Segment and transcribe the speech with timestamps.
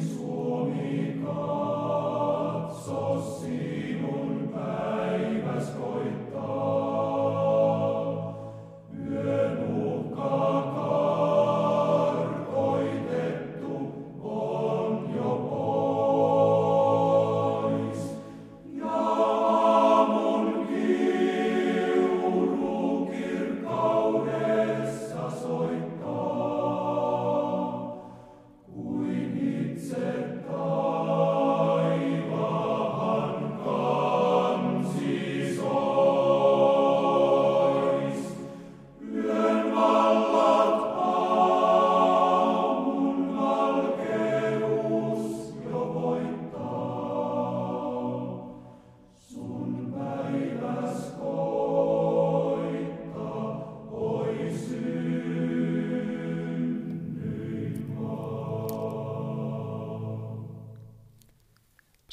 [0.00, 3.00] Suomi katso
[3.40, 5.09] sinun päin.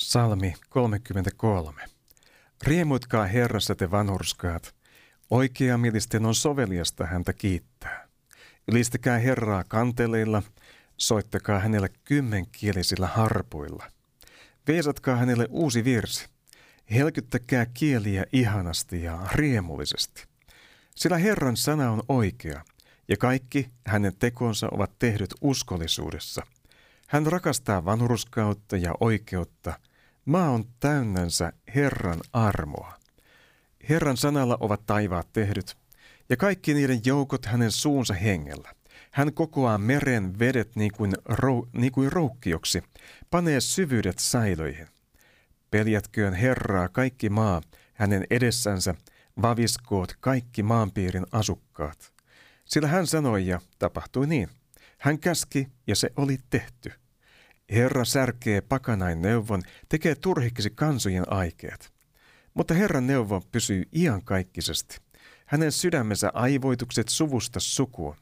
[0.08, 1.81] Salmi 33.
[2.64, 4.76] Riemuitkaa Herrassa te vanhurskaat.
[5.30, 8.08] Oikeamielisten on soveliasta häntä kiittää.
[8.68, 10.44] Ylistäkää Herraa kanteleilla,
[10.98, 13.86] soittakaa hänelle kymmenkielisillä harpuilla.
[14.68, 16.28] Veesatkaa hänelle uusi virsi.
[16.92, 20.26] Helkyttäkää kieliä ihanasti ja riemullisesti.
[20.96, 22.64] Sillä Herran sana on oikea,
[23.08, 26.46] ja kaikki hänen tekonsa ovat tehdyt uskollisuudessa.
[27.08, 29.74] Hän rakastaa vanhurskautta ja oikeutta–
[30.28, 32.94] Maa on täynnänsä Herran armoa.
[33.89, 35.78] Herran sanalla ovat taivaat tehdyt,
[36.30, 38.73] ja kaikki niiden joukot hänen suunsa hengellä.
[39.11, 42.84] Hän kokoaa meren vedet niin kuin, rou, niin kuin roukkioksi,
[43.31, 44.88] panee syvyydet säilöihin.
[45.72, 47.62] Peljätköön Herraa kaikki maa
[47.94, 48.95] hänen edessänsä,
[49.41, 52.14] vaviskoot kaikki maanpiirin asukkaat.
[52.66, 54.50] Sillä hän sanoi ja tapahtui niin.
[54.97, 56.91] Hän käski ja se oli tehty.
[57.72, 61.94] Herra särkee pakanain neuvon, tekee turhiksi kansojen aikeet.
[62.54, 64.97] Mutta Herran neuvo pysyy iankaikkisesti.
[65.46, 68.16] Hänen sydämensä aivoitukset suvusta sukua.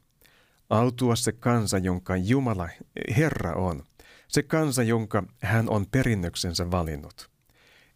[0.70, 2.70] Autua se kansa, jonka Jumala,
[3.18, 3.84] Herra on.
[4.28, 7.30] Se kansa, jonka hän on perinnöksensä valinnut.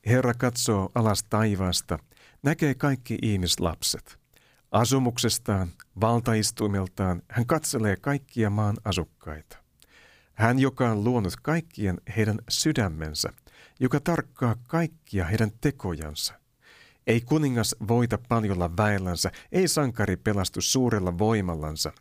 [0.05, 1.99] Herra katsoo alas taivaasta,
[2.43, 4.19] näkee kaikki ihmislapset.
[4.71, 5.69] Asumuksestaan,
[6.01, 9.68] valtaistuimeltaan hän katselee kaikkia maan asukkaita.
[10.39, 13.33] Hän, joka on luonut kaikkien heidän sydämensä,
[13.79, 16.33] joka tarkkaa kaikkia heidän tekojansa.
[17.07, 21.91] Ei kuningas voita paljolla väellänsä, ei sankari pelastu suurella voimallansa.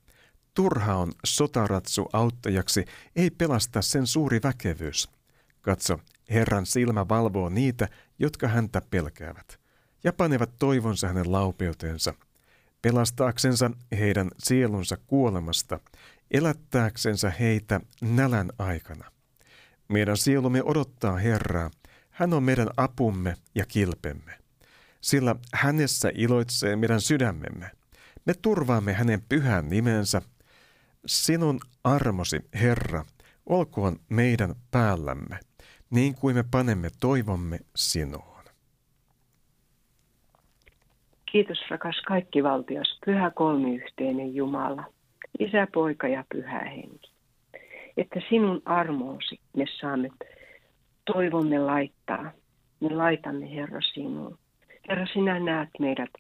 [0.55, 2.85] Turha on sotaratsu auttajaksi,
[3.17, 5.09] ei pelasta sen suuri väkevyys.
[5.61, 5.99] Katso,
[6.31, 7.89] Herran silmä valvoo niitä,
[8.19, 9.61] jotka häntä pelkäävät,
[10.05, 12.15] ja panevat toivonsa hänen laupeuteensa,
[12.83, 15.81] pelastaaksensa heidän sielunsa kuolemasta
[16.31, 19.05] elättääksensä heitä nälän aikana.
[19.89, 21.71] Meidän sielumme odottaa Herraa.
[22.11, 24.33] Hän on meidän apumme ja kilpemme.
[25.01, 27.71] Sillä hänessä iloitsee meidän sydämemme.
[28.25, 30.23] Me turvaamme hänen pyhän nimensä.
[31.07, 33.05] Sinun armosi, Herra,
[33.47, 35.41] olkoon meidän päällämme,
[35.91, 38.45] niin kuin me panemme toivomme sinuun.
[41.33, 44.85] Kiitos rakas kaikki valtias, pyhä kolmiyhteinen Jumala–
[45.39, 47.11] Isä, Poika ja Pyhä Henki.
[47.97, 50.11] Että sinun armoosi me saamme
[51.13, 52.33] toivomme laittaa.
[52.81, 54.39] Me laitamme, Herra, sinuun.
[54.89, 56.11] Herra, sinä näet meidät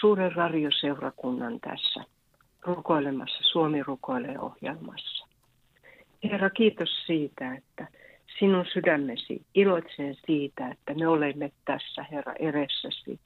[0.00, 2.04] suuren radioseurakunnan tässä
[2.62, 5.26] rukoilemassa, Suomi rukoilee ohjelmassa.
[6.24, 7.86] Herra, kiitos siitä, että
[8.38, 13.20] sinun sydämesi iloitsen siitä, että me olemme tässä, Herra, edessäsi.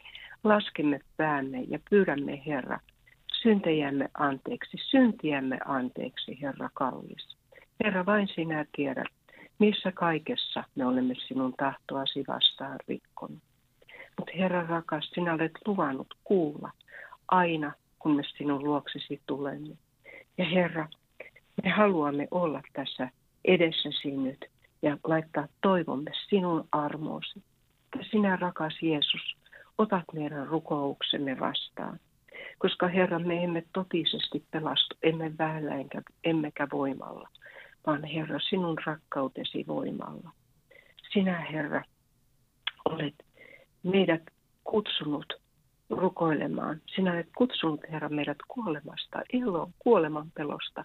[0.44, 2.80] Laskemme päämme ja pyydämme, Herra,
[3.44, 7.36] syntejämme anteeksi, syntiämme anteeksi, Herra kallis.
[7.84, 9.12] Herra, vain sinä tiedät,
[9.58, 13.42] missä kaikessa me olemme sinun tahtoasi vastaan rikkonut.
[14.18, 16.70] Mutta Herra rakas, sinä olet luvannut kuulla
[17.28, 19.74] aina, kun me sinun luoksesi tulemme.
[20.38, 20.88] Ja Herra,
[21.64, 23.08] me haluamme olla tässä
[23.44, 24.44] edessäsi nyt
[24.82, 27.42] ja laittaa toivomme sinun armoosi.
[27.84, 29.36] Että sinä, rakas Jeesus,
[29.78, 31.98] otat meidän rukouksemme vastaan
[32.58, 37.28] koska Herra, me emme totisesti pelastu, emme vähällä enkä, emmekä voimalla,
[37.86, 40.30] vaan Herra, sinun rakkautesi voimalla.
[41.12, 41.82] Sinä, Herra,
[42.84, 43.14] olet
[43.82, 44.22] meidät
[44.64, 45.32] kutsunut
[45.90, 46.80] rukoilemaan.
[46.94, 50.84] Sinä olet kutsunut, Herra, meidät kuolemasta, ilon, kuoleman pelosta,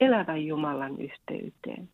[0.00, 1.88] elävän Jumalan yhteyteen.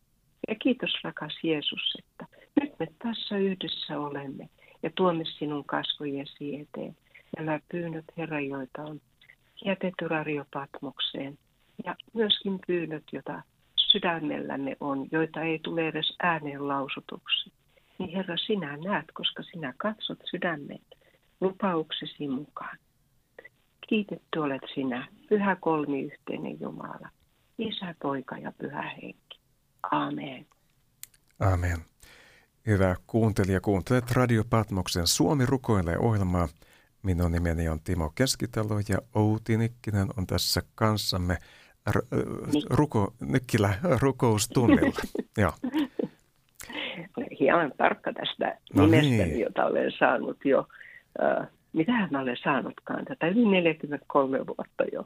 [0.47, 2.25] Ja kiitos, rakas Jeesus, että
[2.61, 4.49] nyt me tässä yhdessä olemme
[4.83, 6.95] ja tuomme sinun kasvojesi eteen
[7.37, 9.01] nämä pyynnöt, Herra, joita on
[9.65, 11.37] jätetty radiopatmokseen
[11.85, 13.41] ja myöskin pyynnöt, joita
[13.75, 17.51] sydämellämme on, joita ei tule edes ääneen lausutuksi,
[17.99, 20.79] niin Herra, sinä näet, koska sinä katsot sydämen
[21.41, 22.77] lupauksesi mukaan.
[23.89, 27.09] Kiitetty olet sinä, pyhä kolmiyhteinen Jumala,
[27.57, 29.39] Isä, Poika ja Pyhä Henki.
[29.91, 30.45] Amen.
[31.39, 31.77] Amen.
[32.67, 36.47] Hyvä kuuntelija, kuuntelet Radio Patmoksen Suomi rukoilee ohjelmaa.
[37.03, 41.37] Minun nimeni on Timo Keskitalo ja Outi Nikkinen on tässä kanssamme
[41.91, 42.07] r-
[42.69, 45.01] ruko, Nikkilä rukoustunnilla.
[45.37, 45.51] Joo.
[47.17, 49.39] Olen hieman tarkka tästä no nimestäni, niin.
[49.39, 50.67] jota olen saanut jo.
[51.23, 55.05] Äh, mitähän mä olen saanutkaan tätä yli 43 vuotta jo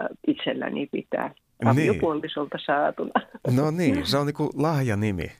[0.00, 1.34] äh, itselläni pitää
[1.64, 2.66] aviopuolisolta niin.
[2.66, 3.12] saatuna.
[3.56, 5.32] No niin, se on niin kuin lahjanimi.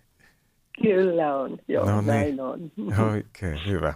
[0.82, 2.06] Kyllä on, joo, no niin.
[2.06, 2.70] näin on.
[3.12, 3.94] Oikein hyvä.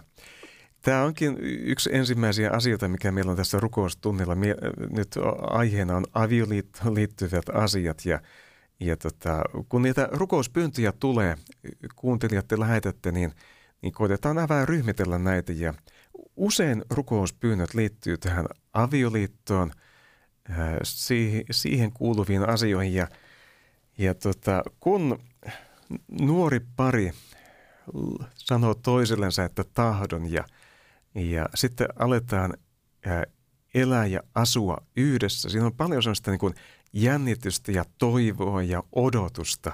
[0.81, 4.35] Tämä onkin yksi ensimmäisiä asioita, mikä meillä on tässä rukoustunnilla.
[4.89, 8.19] Nyt aiheena on avioliittoon liittyvät asiat ja,
[8.79, 11.35] ja tota, kun niitä rukouspyyntöjä tulee,
[11.95, 13.31] kuuntelijat te lähetätte, niin,
[13.81, 15.53] niin koitetaan vähän ryhmitellä näitä.
[15.53, 15.73] Ja
[16.35, 19.71] usein rukouspyynnöt liittyy tähän avioliittoon,
[20.83, 22.93] siihen, siihen kuuluviin asioihin.
[22.93, 23.07] Ja,
[23.97, 25.19] ja tota, kun
[26.21, 27.11] nuori pari
[28.33, 30.43] sanoo toisillensa, että tahdon ja,
[31.15, 32.53] ja sitten aletaan
[33.73, 35.49] elää ja asua yhdessä.
[35.49, 36.53] Siinä on paljon sellaista niin kuin
[36.93, 39.71] jännitystä ja toivoa ja odotusta,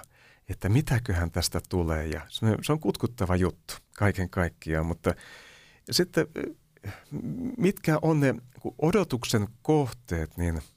[0.50, 2.08] että mitäköhän tästä tulee.
[2.08, 2.22] Ja
[2.62, 5.16] se on kutkuttava juttu kaiken kaikkiaan, mutta
[5.92, 6.28] sitten
[7.58, 8.36] mitkä on ne
[8.82, 10.62] odotuksen kohteet, niin–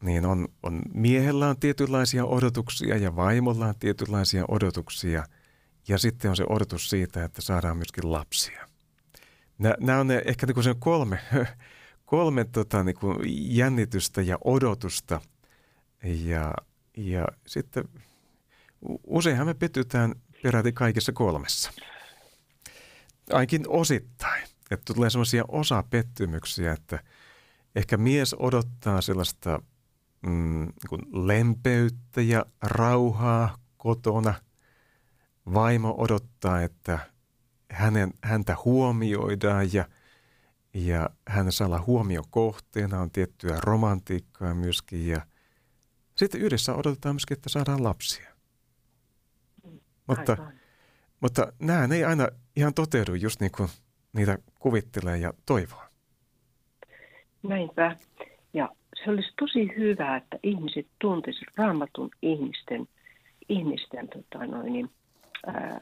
[0.00, 5.24] niin on, on miehellä on tietynlaisia odotuksia ja vaimolla on tietynlaisia odotuksia.
[5.88, 8.65] Ja sitten on se odotus siitä, että saadaan myöskin lapsia.
[9.58, 11.18] Nämä on ne, ehkä niin se kolme,
[12.04, 13.16] kolme tota, niin kuin
[13.56, 15.20] jännitystä ja odotusta.
[16.02, 16.54] Ja,
[16.96, 17.84] ja sitten
[19.06, 21.72] useinhan me petytään peräti kaikissa kolmessa.
[23.32, 24.42] Ainakin osittain.
[24.70, 26.98] Että tulee sellaisia osapettymyksiä, että
[27.76, 29.60] ehkä mies odottaa sellaista–
[30.26, 34.34] mm, niin lempeyttä ja rauhaa kotona.
[35.54, 36.98] Vaimo odottaa, että
[37.70, 39.84] hänen, häntä huomioidaan ja,
[40.74, 45.20] ja hän saa olla huomiokohteena, on tiettyä romantiikkaa myöskin ja
[46.16, 48.36] sitten yhdessä odotetaan myöskin, että saadaan lapsia.
[50.06, 50.36] Mutta,
[51.20, 53.68] mutta nämä ei aina ihan toteudu just niin kuin
[54.12, 55.82] niitä kuvittelee ja toivoo.
[57.42, 57.96] Näinpä.
[58.54, 58.68] Ja
[59.04, 62.88] se olisi tosi hyvä, että ihmiset tuntisivat raamatun ihmisten,
[63.48, 64.90] ihmisten tota noin, niin,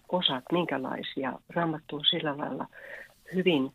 [0.08, 1.32] osat, minkälaisia.
[1.54, 2.66] Raamattu on sillä lailla
[3.34, 3.72] hyvin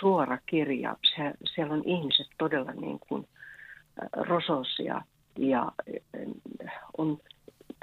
[0.00, 0.96] suora kirja.
[1.16, 3.28] Se, siellä on ihmiset todella niin kuin
[4.12, 5.02] rososia
[5.38, 5.72] ja
[6.98, 7.18] on,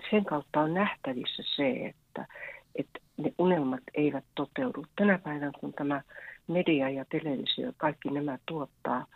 [0.10, 2.28] sen kautta on nähtävissä se, että,
[2.76, 4.86] että ne unelmat eivät toteudu.
[4.96, 6.02] Tänä päivänä, kun tämä
[6.48, 9.06] media ja televisio, kaikki nämä tuottaa–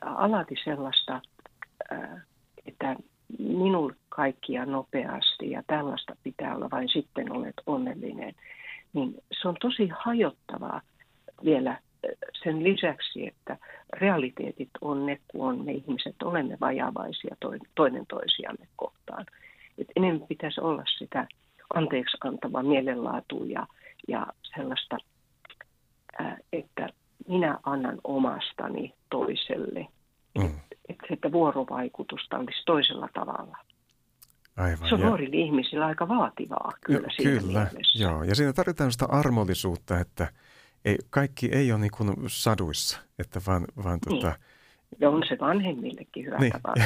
[0.00, 1.20] alati sellaista,
[2.66, 2.96] että
[3.38, 8.34] minulle kaikkia nopeasti ja tällaista pitää olla, vain sitten olet onnellinen.
[8.92, 10.80] Niin se on tosi hajottavaa
[11.44, 11.78] vielä
[12.42, 13.56] sen lisäksi, että
[13.92, 17.36] realiteetit on ne, kun on me ihmiset olemme vajavaisia
[17.74, 19.26] toinen toisiamme kohtaan.
[19.78, 21.26] Et enemmän pitäisi olla sitä
[21.74, 23.66] anteeksi antavaa mielenlaatua ja,
[24.08, 24.98] ja sellaista,
[26.52, 26.88] että
[27.28, 29.86] minä annan omastani toiselle.
[30.38, 30.60] Mm.
[30.88, 33.58] Että että vuorovaikutusta olisi toisella tavalla.
[34.56, 34.88] Aivan.
[34.88, 37.40] Se on nuorilla ihmisillä aika vaativaa kyllä no, Kyllä,
[37.70, 38.04] mielessä.
[38.04, 38.22] joo.
[38.22, 40.26] Ja siinä tarvitaan sitä armollisuutta, että
[40.84, 44.20] ei, kaikki ei ole niin kuin saduissa, että vaan, vaan niin.
[44.20, 44.36] tota,
[45.00, 46.52] ja on se vanhemmillekin hyvä niin.
[46.52, 46.84] tavalla.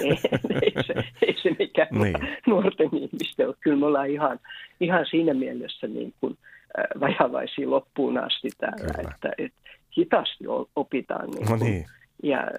[0.00, 0.18] ei,
[0.62, 0.94] ei, se,
[1.26, 2.16] ei se mikään niin.
[2.46, 3.56] nuorten ihmisten ole.
[3.60, 4.40] Kyllä me ollaan ihan,
[4.80, 6.38] ihan siinä mielessä niin kuin,
[7.00, 9.60] vajavaisia loppuun asti täällä, että, että
[9.98, 10.44] hitaasti
[10.76, 11.30] opitaan.
[11.30, 11.86] Niin no niin.
[12.22, 12.50] Ja,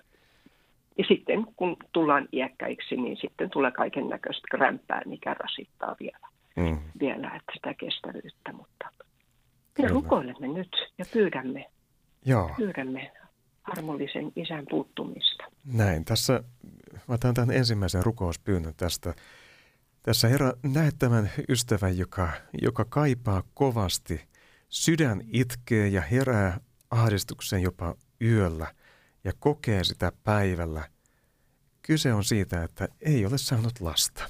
[0.98, 6.80] ja sitten kun tullaan iäkkäiksi, niin sitten tulee kaiken näköistä krämpää, mikä rasittaa vielä, mm.
[7.00, 8.54] vielä että sitä kestävyyttä.
[8.54, 8.90] Mutta
[9.82, 11.66] me rukoilemme nyt ja pyydämme,
[12.26, 12.52] Joo.
[12.58, 13.12] pyydämme
[13.64, 15.44] armollisen isän puuttumista.
[15.74, 16.06] Näin.
[16.06, 16.44] Tässä
[17.08, 19.14] mä otan tämän ensimmäisen rukouspyynnön tästä.
[20.04, 22.30] Tässä Herra, näet tämän ystävän, joka,
[22.62, 24.22] joka kaipaa kovasti.
[24.70, 26.60] Sydän itkee ja herää
[26.92, 28.68] ahdistukseen jopa yöllä
[29.24, 30.90] ja kokee sitä päivällä.
[31.82, 34.30] Kyse on siitä, että ei ole saanut lasta.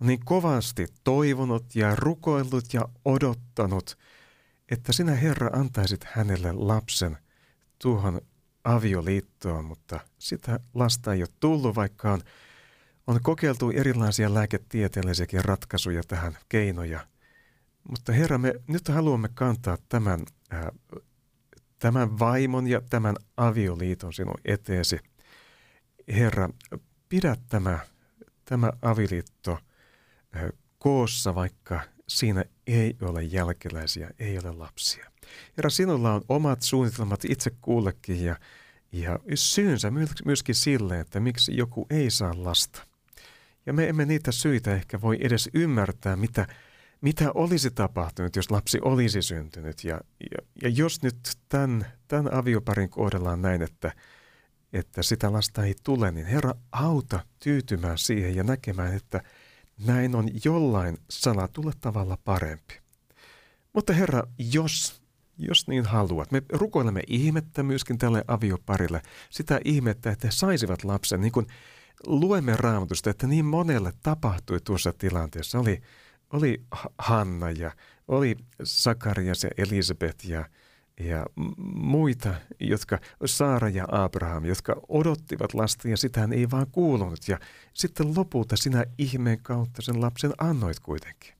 [0.00, 3.98] On niin kovasti toivonut ja rukoillut ja odottanut,
[4.70, 7.18] että sinä Herra antaisit hänelle lapsen
[7.82, 8.20] tuohon
[8.64, 12.20] avioliittoon, mutta sitä lasta ei ole tullut, vaikka on,
[13.06, 17.06] On kokeiltu erilaisia lääketieteellisiäkin ratkaisuja tähän, keinoja.
[17.88, 20.20] Mutta Herra, me nyt haluamme kantaa tämän,
[20.52, 20.66] äh,
[21.80, 24.98] tämän vaimon ja tämän avioliiton sinun eteesi.
[26.08, 26.48] Herra,
[27.08, 27.78] pidä tämä,
[28.44, 29.58] tämä avioliitto
[30.36, 30.42] äh,
[30.78, 35.10] koossa, vaikka siinä ei ole jälkeläisiä, ei ole lapsia.
[35.56, 38.36] Herra, sinulla on omat suunnitelmat itse kullekin ja,
[38.92, 39.92] ja syynsä
[40.24, 42.86] myöskin sille, että miksi joku ei saa lasta.
[43.66, 46.46] Ja me emme niitä syitä ehkä voi edes ymmärtää, mitä,
[47.00, 49.84] mitä olisi tapahtunut, jos lapsi olisi syntynyt.
[49.84, 51.16] Ja, ja, ja jos nyt
[51.48, 53.92] tämän, tämän avioparin kohdellaan näin, että,
[54.72, 59.22] että sitä lasta ei tule, niin Herra, auta tyytymään siihen ja näkemään, että
[59.86, 62.80] näin on jollain salatulla tavalla parempi.
[63.72, 65.02] Mutta Herra, jos,
[65.38, 71.20] jos niin haluat, me rukoilemme ihmettä myöskin tälle avioparille, sitä ihmettä, että he saisivat lapsen,
[71.20, 71.46] niin kuin
[72.06, 75.58] luemme raamatusta, että niin monelle tapahtui tuossa tilanteessa.
[75.58, 75.82] Oli,
[76.32, 76.62] oli
[76.98, 77.72] Hanna ja
[78.08, 80.48] oli Sakarias ja Elisabeth ja,
[81.00, 81.26] ja
[81.74, 87.28] muita, jotka, Saara ja Abraham, jotka odottivat lasta ja sitä ei vaan kuulunut.
[87.28, 87.38] Ja
[87.74, 91.34] sitten lopulta sinä ihmeen kautta sen lapsen annoit kuitenkin.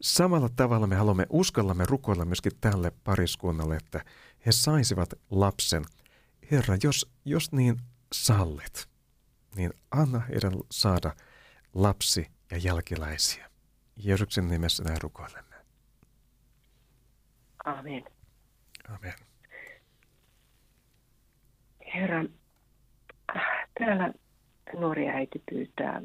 [0.00, 4.04] Samalla tavalla me haluamme uskallamme rukoilla myöskin tälle pariskunnalle, että
[4.46, 5.84] he saisivat lapsen.
[6.50, 7.76] Herra, jos, jos niin
[8.12, 8.88] sallit,
[9.56, 11.14] niin anna heidän saada
[11.74, 13.49] lapsi ja jälkeläisiä.
[13.96, 15.56] Jeesuksen nimessä näin rukoilemme.
[17.64, 18.04] Amen.
[18.88, 19.14] Amen.
[21.94, 22.24] Herra,
[23.78, 24.12] täällä
[24.78, 26.02] nuori äiti pyytää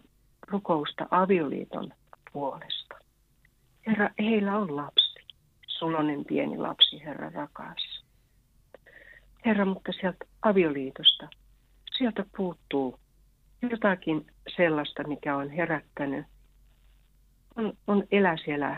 [0.47, 1.93] rukousta avioliiton
[2.33, 2.95] puolesta.
[3.87, 5.19] Herra, heillä on lapsi,
[5.67, 8.03] sulonen pieni lapsi, Herra rakas.
[9.45, 11.29] Herra, mutta sieltä avioliitosta,
[11.97, 12.99] sieltä puuttuu
[13.61, 16.25] jotakin sellaista, mikä on herättänyt,
[17.55, 18.77] on, on elää siellä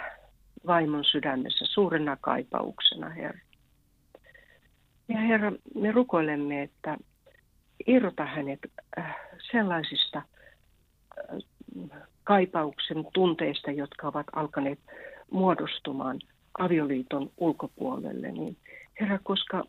[0.67, 3.39] vaimon sydämessä suurena kaipauksena, Herra.
[5.07, 6.97] Ja Herra, me rukoilemme, että
[7.87, 8.59] irrota hänet
[8.97, 9.15] äh,
[9.51, 14.79] sellaisista äh, kaipauksen tunteista, jotka ovat alkaneet
[15.31, 16.19] muodostumaan
[16.59, 18.57] avioliiton ulkopuolelle, niin
[18.99, 19.63] Herra, koska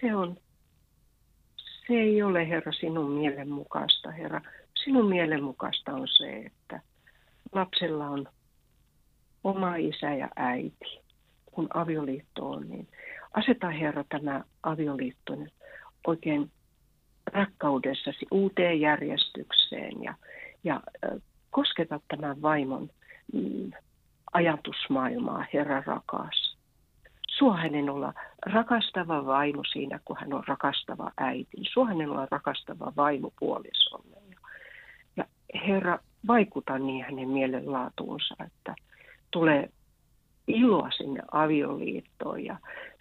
[0.00, 0.36] se on,
[1.86, 4.40] se ei ole Herra sinun mielen mukaista, Herra.
[4.84, 6.80] Sinun mielen mukaista on se, että
[7.52, 8.28] lapsella on
[9.44, 11.00] oma isä ja äiti,
[11.46, 12.88] kun avioliitto on, niin
[13.34, 15.52] aseta Herra tämä avioliitto nyt
[16.06, 16.50] oikein
[17.26, 20.14] rakkaudessasi uuteen järjestykseen ja,
[20.64, 20.80] ja
[21.50, 22.90] kosketa tämän vaimon
[23.32, 23.70] mm,
[24.32, 26.56] ajatusmaailmaa, Herra rakas.
[27.28, 28.14] Sua hänen olla
[28.46, 31.56] rakastava vaimo siinä, kun hän on rakastava äiti.
[31.72, 34.16] Sua hänen olla rakastava vaimo puolisolle.
[35.16, 35.24] Ja
[35.66, 38.74] Herra, vaikuta niin hänen mielenlaatuunsa, että
[39.30, 39.68] tulee
[40.46, 42.56] iloa sinne avioliittoon ja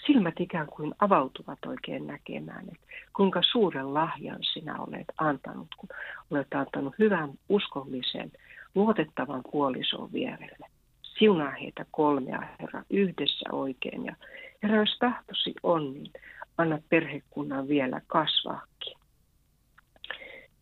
[0.05, 5.89] silmät ikään kuin avautuvat oikein näkemään, että kuinka suuren lahjan sinä olet antanut, kun
[6.31, 8.31] olet antanut hyvän uskollisen,
[8.75, 10.67] luotettavan puolison vierelle.
[11.01, 14.05] Siunaa heitä kolmea, Herra, yhdessä oikein.
[14.05, 14.15] Ja
[14.63, 16.11] Herra, jos tahtosi on, niin
[16.57, 18.97] anna perhekunnan vielä kasvaakin.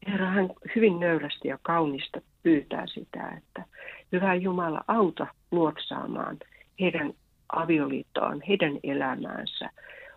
[0.08, 3.66] Herra, hän hyvin nöyrästi ja kaunista pyytää sitä, että
[4.12, 6.38] hyvä Jumala, auta luotsaamaan–
[6.80, 7.14] heidän
[7.50, 9.70] avioliittoaan, heidän elämäänsä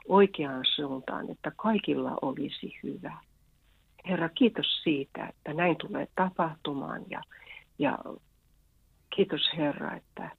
[0.08, 3.16] oikeaan suuntaan, että kaikilla olisi hyvä.
[4.08, 7.22] Herra, kiitos siitä, että näin tulee tapahtumaan ja,
[7.78, 7.98] ja
[9.16, 10.30] kiitos Herra, että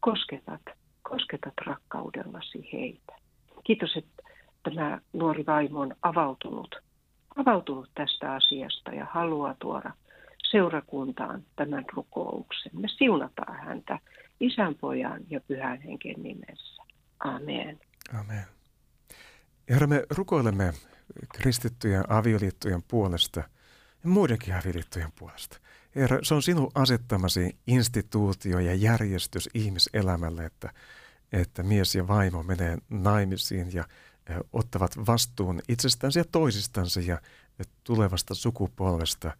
[0.00, 0.60] kosketat,
[1.02, 3.12] kosketat rakkaudellasi heitä.
[3.64, 4.22] Kiitos, että
[4.62, 6.76] tämä nuori vaimo on avautunut,
[7.36, 9.92] avautunut tästä asiasta ja haluaa tuoda
[10.50, 12.72] seurakuntaan tämän rukouksen.
[12.74, 13.98] Me siunataan häntä
[14.40, 16.82] isän, pojan ja pyhän henken nimessä.
[17.24, 17.80] Amen.
[18.14, 18.44] Amen.
[19.70, 20.72] Herra, me rukoilemme
[21.34, 23.40] kristittyjen avioliittojen puolesta
[24.04, 25.60] ja muidenkin avioliittojen puolesta.
[25.94, 30.72] Herra, se on sinun asettamasi instituutio ja järjestys ihmiselämälle, että,
[31.32, 33.84] että mies ja vaimo menee naimisiin ja,
[34.28, 37.20] ja ottavat vastuun itsestänsä ja toisistansa ja,
[37.58, 39.36] ja tulevasta sukupolvesta,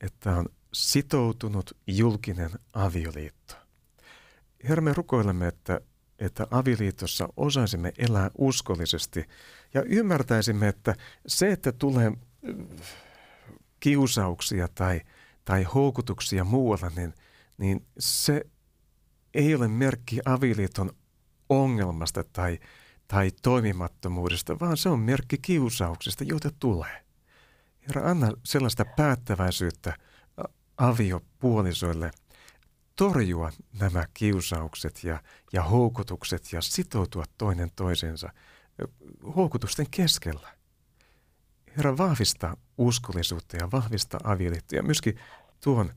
[0.00, 3.63] että on sitoutunut julkinen avioliitto.
[4.68, 5.80] Herra, me rukoilemme, että,
[6.18, 9.24] että avioliitossa osaisimme elää uskollisesti
[9.74, 10.94] ja ymmärtäisimme, että
[11.26, 12.88] se, että tulee äh,
[13.80, 15.00] kiusauksia tai,
[15.44, 17.14] tai houkutuksia muualla, niin,
[17.58, 18.46] niin se
[19.34, 20.90] ei ole merkki avioliiton
[21.48, 22.58] ongelmasta tai,
[23.08, 27.04] tai toimimattomuudesta, vaan se on merkki kiusauksista, joita tulee.
[27.88, 29.96] Herra, anna sellaista päättäväisyyttä
[30.76, 32.10] aviopuolisoille
[32.96, 35.22] torjua nämä kiusaukset ja,
[35.52, 38.30] ja houkutukset ja sitoutua toinen toisensa
[39.36, 40.48] houkutusten keskellä.
[41.76, 44.76] Herra, vahvista uskollisuutta ja vahvista avioliittoa.
[44.76, 45.20] Ja myöskin
[45.60, 45.92] tuon,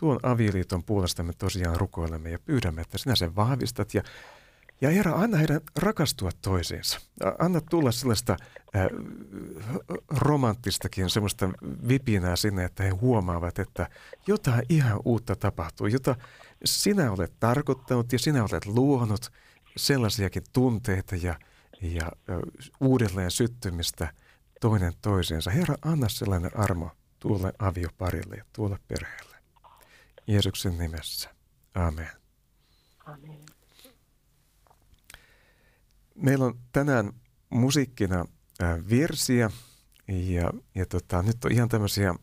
[0.00, 3.94] tuon avioliiton puolesta me tosiaan rukoilemme ja pyydämme, että sinä sen vahvistat.
[3.94, 4.02] Ja,
[4.80, 7.00] ja Herra, anna heidän rakastua toisiinsa.
[7.38, 8.36] Anna tulla sellaista
[8.76, 8.86] äh,
[10.10, 11.48] romanttistakin, semmoista
[11.88, 13.88] vipinää sinne, että he huomaavat, että
[14.26, 16.16] jotain ihan uutta tapahtuu, jota
[16.64, 19.32] sinä olet tarkoittanut ja sinä olet luonut
[19.76, 21.38] sellaisiakin tunteita ja,
[21.82, 22.38] ja äh,
[22.80, 24.12] uudelleen syttymistä–
[24.60, 25.50] toinen toiseensa.
[25.50, 29.36] Herra, anna sellainen armo tuolle avioparille ja tuolle perheelle.
[30.26, 31.34] Jeesuksen nimessä.
[31.74, 32.10] Amen.
[33.06, 33.57] Amen.
[36.22, 37.12] Meillä on tänään
[37.50, 38.24] musiikkina
[38.62, 39.50] äh, virsiä
[40.08, 42.14] ja, ja tota, nyt on ihan tämmöisiä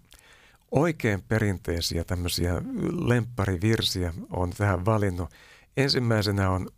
[0.71, 2.61] oikein perinteisiä tämmöisiä
[3.07, 5.29] lempparivirsiä on tähän valinnut.
[5.77, 6.69] Ensimmäisenä on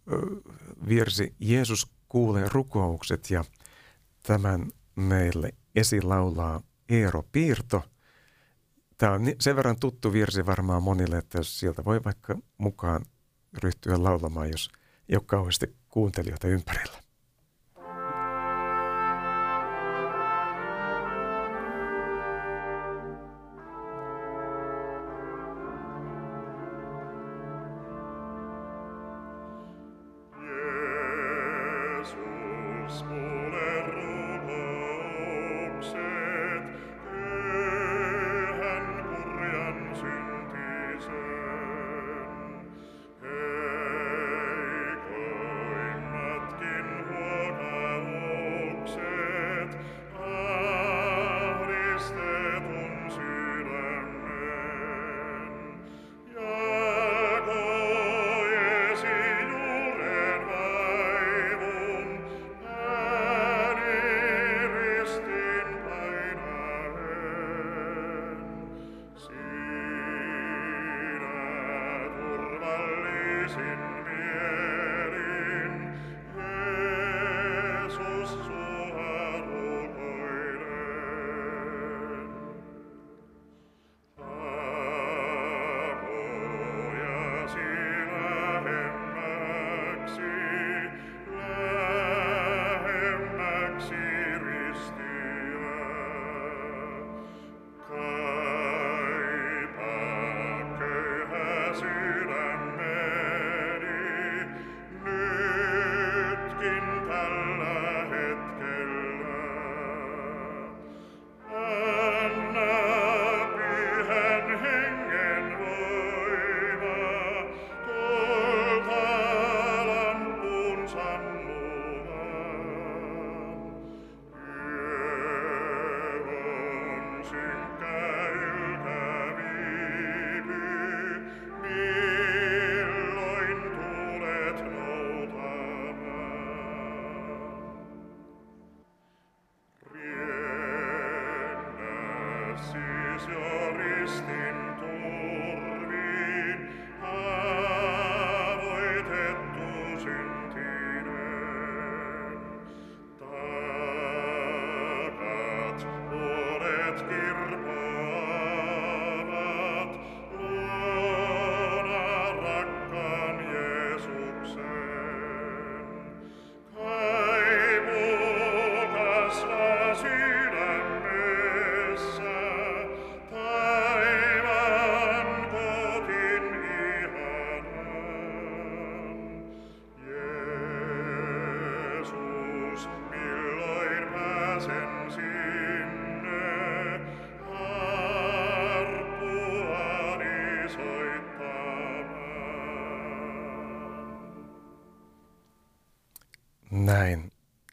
[0.89, 3.45] virsi Jeesus kuulee rukoukset ja
[4.23, 7.83] tämän meille esilaulaa Eero Piirto.
[8.97, 13.05] Tämä on sen verran tuttu virsi varmaan monille, että sieltä voi vaikka mukaan
[13.63, 14.69] ryhtyä laulamaan, jos
[15.09, 17.06] ei ole kauheasti kuuntelijoita ympärillä.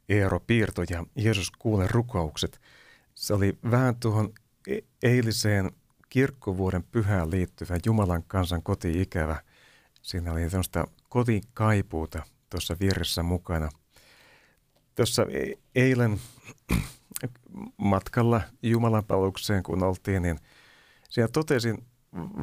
[0.09, 2.61] Eero Piirto ja Jeesus kuule rukoukset.
[3.15, 4.33] Se oli vähän tuohon
[4.69, 5.71] e- eiliseen
[6.09, 9.43] kirkkovuoden pyhään liittyvä Jumalan kansan koti-ikävä.
[10.03, 13.69] Siinä oli tämmöistä kotikaipuuta tuossa vieressä mukana.
[14.95, 16.21] Tuossa e- eilen
[17.77, 20.39] matkalla Jumalan palvelukseen, kun oltiin, niin
[21.11, 21.85] siellä totesin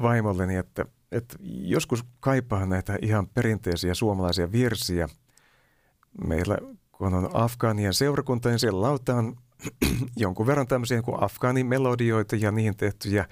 [0.01, 5.09] vaimolleni, että, että joskus kaipaa näitä ihan perinteisiä suomalaisia virsiä–
[6.27, 6.57] meillä
[7.01, 9.37] kun on Afgaanien seurakunta, niin siellä lautaan
[10.15, 13.25] jonkun verran tämmöisiä kuin Afgaanin melodioita ja niihin tehtyjä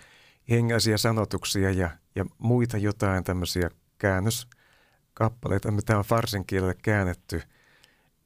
[0.50, 7.42] hengäisiä sanotuksia ja, ja muita jotain tämmöisiä käännöskappaleita, mitä on farsin kielelle käännetty.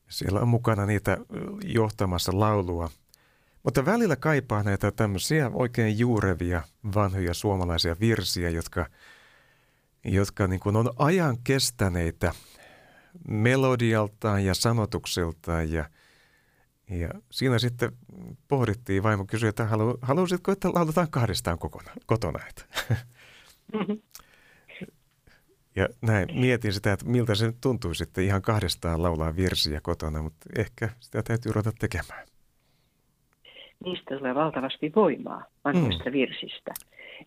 [0.09, 1.17] Siellä on mukana niitä
[1.63, 2.89] johtamassa laulua.
[3.63, 6.61] Mutta välillä kaipaa näitä tämmöisiä oikein juurevia
[6.95, 8.85] vanhoja suomalaisia virsiä, jotka,
[10.03, 12.33] jotka niin kuin on ajan kestäneitä
[13.27, 15.85] melodialtaan ja sanotuksiltaan ja–
[16.89, 17.91] ja siinä sitten
[18.47, 22.39] pohdittiin, vaimo kysyi, että halu, haluaisitko, että lauletaan kahdestaan kokona, kotona.
[23.73, 24.01] Mm-hmm.
[25.75, 30.21] Ja näin mietin sitä, että miltä se nyt tuntuu sitten ihan kahdestaan laulaa virsiä kotona,
[30.21, 32.27] mutta ehkä sitä täytyy ruveta tekemään.
[33.85, 36.13] Niistä tulee valtavasti voimaa vanhoista mm.
[36.13, 36.73] virsistä.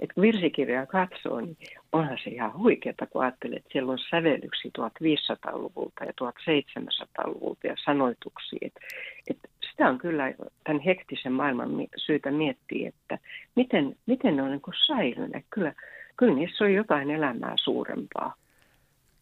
[0.01, 1.57] Et kun virsikirjaa katsoo, niin
[1.93, 8.59] onhan se ihan huikeaa, kun ajattelee, että siellä on sävellyksiä 1500-luvulta ja 1700-luvulta ja sanoituksia.
[8.63, 8.73] Et,
[9.31, 9.39] et
[9.71, 13.19] sitä on kyllä tämän hektisen maailman syytä miettiä, että
[13.55, 15.45] miten, miten ne on niin säilyneet.
[15.51, 15.73] Kyllä,
[16.17, 18.35] kyllä niissä on jotain elämää suurempaa.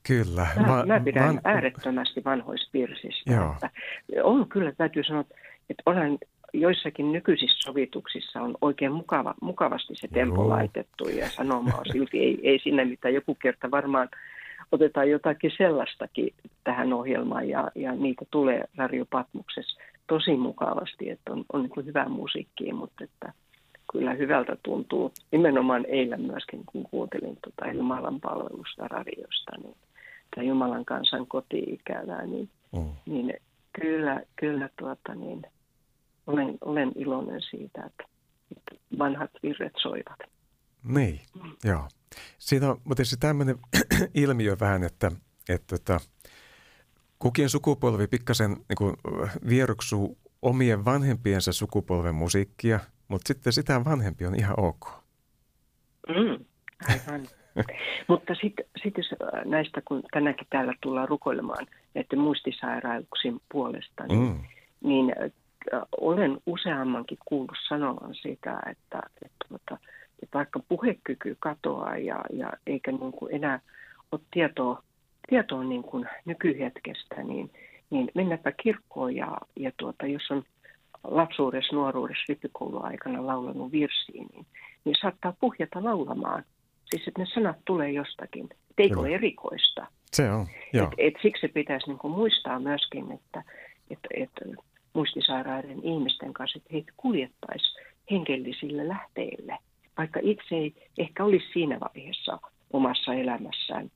[0.07, 0.47] Kyllä.
[0.61, 1.41] Mä, Va- mä pidän van...
[1.45, 3.53] äärettömästi vanhoista virsistä.
[3.53, 3.71] Että
[4.23, 5.25] on kyllä, täytyy sanoa,
[5.71, 6.19] että olen
[6.55, 10.49] joissakin nykyisissä sovituksissa on oikein mukava, mukavasti se tempo Joo.
[10.49, 13.15] laitettu ja sanoma on silti, ei, ei sinne mitään.
[13.15, 14.09] Joku kerta varmaan
[14.73, 21.45] otetaan jotakin sellaistakin tähän ohjelmaan ja, ja niitä tulee Radio Patmuksessa tosi mukavasti, että on,
[21.53, 23.33] on niin hyvää musiikkia, mutta että
[23.93, 25.13] kyllä hyvältä tuntuu.
[25.33, 29.77] Nimenomaan eilen myöskin, kun kuuntelin tuota Jumalan palvelusta radiosta, niin
[30.37, 32.93] tai Jumalan kansan koti-ikävää, niin, mm.
[33.07, 33.35] niin
[33.81, 35.43] kyllä, kyllä tuota, niin,
[36.97, 38.05] iloinen siitä, että,
[38.57, 40.19] että vanhat virret soivat.
[40.85, 41.21] Niin,
[41.65, 41.89] joo.
[42.39, 43.57] Siinä on se tämmöinen
[44.15, 45.11] ilmiö vähän, että,
[45.49, 46.01] että, että
[47.19, 48.97] kukin sukupolvi pikkasen niin kuin,
[49.49, 54.89] vieroksuu omien vanhempiensa sukupolven musiikkia, mutta sitten sitä vanhempi on ihan ok.
[56.09, 56.45] Mm,
[56.89, 57.27] aivan.
[58.09, 64.21] mutta sitten sit jos äh, näistä, kun tänäänkin täällä tullaan rukoilemaan näiden muistisairauksien puolesta, niin,
[64.21, 64.41] mm.
[64.81, 65.31] niin äh,
[66.01, 69.79] olen useammankin kuullut sanovan sitä, että, että, että,
[70.23, 73.61] että vaikka puhekyky katoaa ja, ja eikä niin kuin enää
[74.13, 74.83] ole tietoa
[75.29, 77.51] tietoa niin kuin nykyhetkestä, niin,
[77.91, 80.43] niin mennäpä kirkkoon ja, ja tuota, jos on
[81.05, 84.47] lapsuudessa, nuoruudessa, rippikouluaikana laulanut virsiin, niin,
[84.85, 86.45] niin saattaa puhjata laulamaan.
[86.85, 88.45] Siis että ne sanat tulee jostakin.
[88.45, 89.87] Et eikö ole erikoista?
[90.13, 90.87] Se on, joo.
[90.87, 93.43] Et, et siksi pitäisi niin kuin muistaa myöskin, että
[93.91, 94.31] et, et
[94.95, 99.59] muistisairaiden ihmisten kanssa, että heitä kuljettaisiin hengellisille lähteille.
[99.99, 102.39] Vaikka itse ei ehkä olisi siinä vaiheessa
[102.73, 103.91] omassa elämässään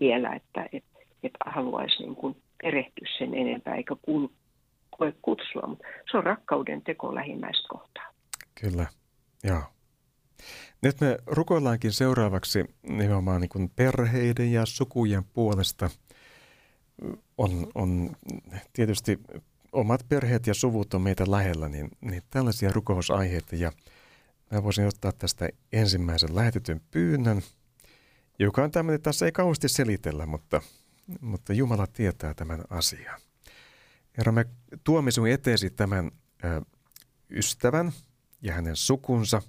[0.00, 0.84] vielä, että et,
[1.22, 4.32] et haluaisi niin kuin perehtyä sen enempää eikä kun,
[4.90, 8.04] koe kutsua, mutta se on rakkauden teko lähimmäistä kohtaa.
[8.60, 8.86] Kyllä,
[9.44, 9.62] joo.
[10.82, 15.90] Nyt me rukoillaankin seuraavaksi nimenomaan niin kuin perheiden ja sukujen puolesta.
[17.38, 18.10] On, on
[18.72, 19.18] tietysti
[19.74, 23.56] omat perheet ja suvut on meitä lähellä, niin, niin tällaisia rukousaiheita.
[23.56, 23.72] Ja
[24.50, 27.42] mä voisin ottaa tästä ensimmäisen lähetetyn pyynnön–
[28.38, 30.62] joka on tämmöinen, tässä ei kauheasti selitellä, mutta,
[31.20, 33.20] mutta Jumala tietää tämän asian.
[34.18, 34.44] Herra, me
[34.84, 36.10] tuomme sinun eteesi tämän
[36.44, 36.62] ö,
[37.30, 37.92] ystävän
[38.42, 39.42] ja hänen sukunsa,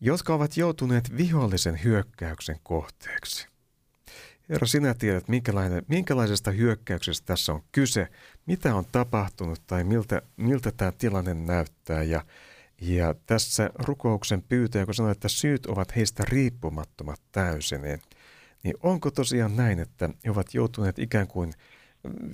[0.00, 3.49] jotka ovat joutuneet vihollisen hyökkäyksen kohteeksi.
[4.50, 5.24] Herra, sinä tiedät,
[5.88, 8.08] minkälaisesta hyökkäyksestä tässä on kyse,
[8.46, 12.24] mitä on tapahtunut tai miltä, miltä tämä tilanne näyttää ja
[12.80, 18.02] ja tässä rukouksen pyytäjä, kun sanoi, että syyt ovat heistä riippumattomat täysin, niin,
[18.62, 21.52] niin onko tosiaan näin, että he ovat joutuneet ikään kuin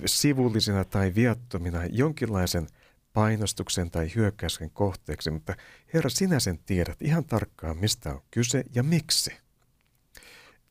[0.05, 2.67] sivullisina tai viattomina jonkinlaisen
[3.13, 5.55] painostuksen tai hyökkäyksen kohteeksi, mutta
[5.93, 9.37] Herra, sinä sen tiedät ihan tarkkaan, mistä on kyse ja miksi.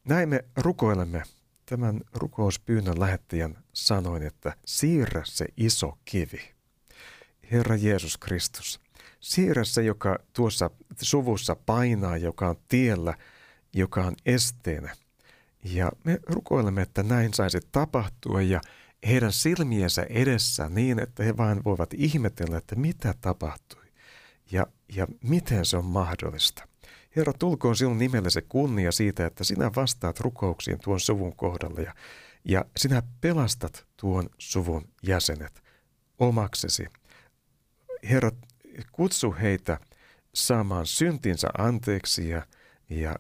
[0.05, 1.23] Näin me rukoilemme
[1.67, 6.41] tämän rukouspyynnön lähettäjän sanoin, että siirrä se iso kivi.
[7.51, 8.81] Herra Jeesus Kristus,
[9.21, 13.15] Siirrä se, joka tuossa suvussa painaa, joka on tiellä,
[13.73, 14.97] joka on esteenä.
[15.65, 18.61] Ja me rukoilemme, että näin saisi tapahtua ja
[19.07, 23.87] heidän silmiensä edessä niin, että he vain voivat ihmetellä, että mitä tapahtui
[24.53, 26.69] ja, ja miten se on mahdollista.
[27.17, 31.95] Herra, tulkoon sinun nimellesi kunnia siitä, että sinä vastaat rukouksiin tuon suvun kohdalla ja,
[32.45, 35.63] ja sinä pelastat tuon suvun jäsenet
[36.19, 36.87] omaksesi.
[38.11, 38.31] Herra,
[38.93, 39.79] kutsu heitä
[40.35, 42.43] saamaan syntinsä anteeksi ja,
[42.91, 43.17] ja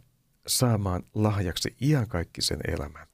[0.46, 3.06] saamaan lahjaksi iankaikkisen elämän.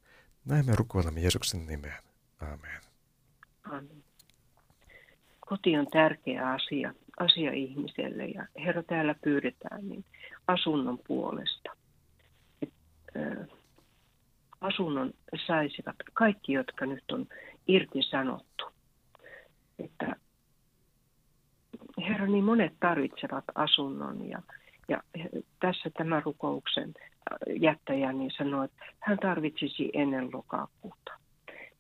[0.45, 2.03] Näin me rukoilemme Jeesuksen nimeen.
[2.40, 2.81] Amen.
[3.64, 4.03] Amen.
[5.40, 10.05] Koti on tärkeä asia asia ihmiselle ja Herra täällä pyydetään niin
[10.49, 11.71] asunnon puolesta.
[12.63, 12.73] Et,
[13.17, 13.47] ö,
[14.61, 15.13] asunnon
[15.47, 17.27] saisivat kaikki, jotka nyt on
[17.69, 18.65] irtisanottu.
[19.79, 20.17] Että
[22.09, 24.43] Herra, niin monet tarvitsevat asunnon ja,
[24.89, 25.03] ja
[25.61, 26.95] tässä tämä rukouksen
[27.61, 31.13] jättäjä niin sanoi, että hän tarvitsisi ennen lokakuuta.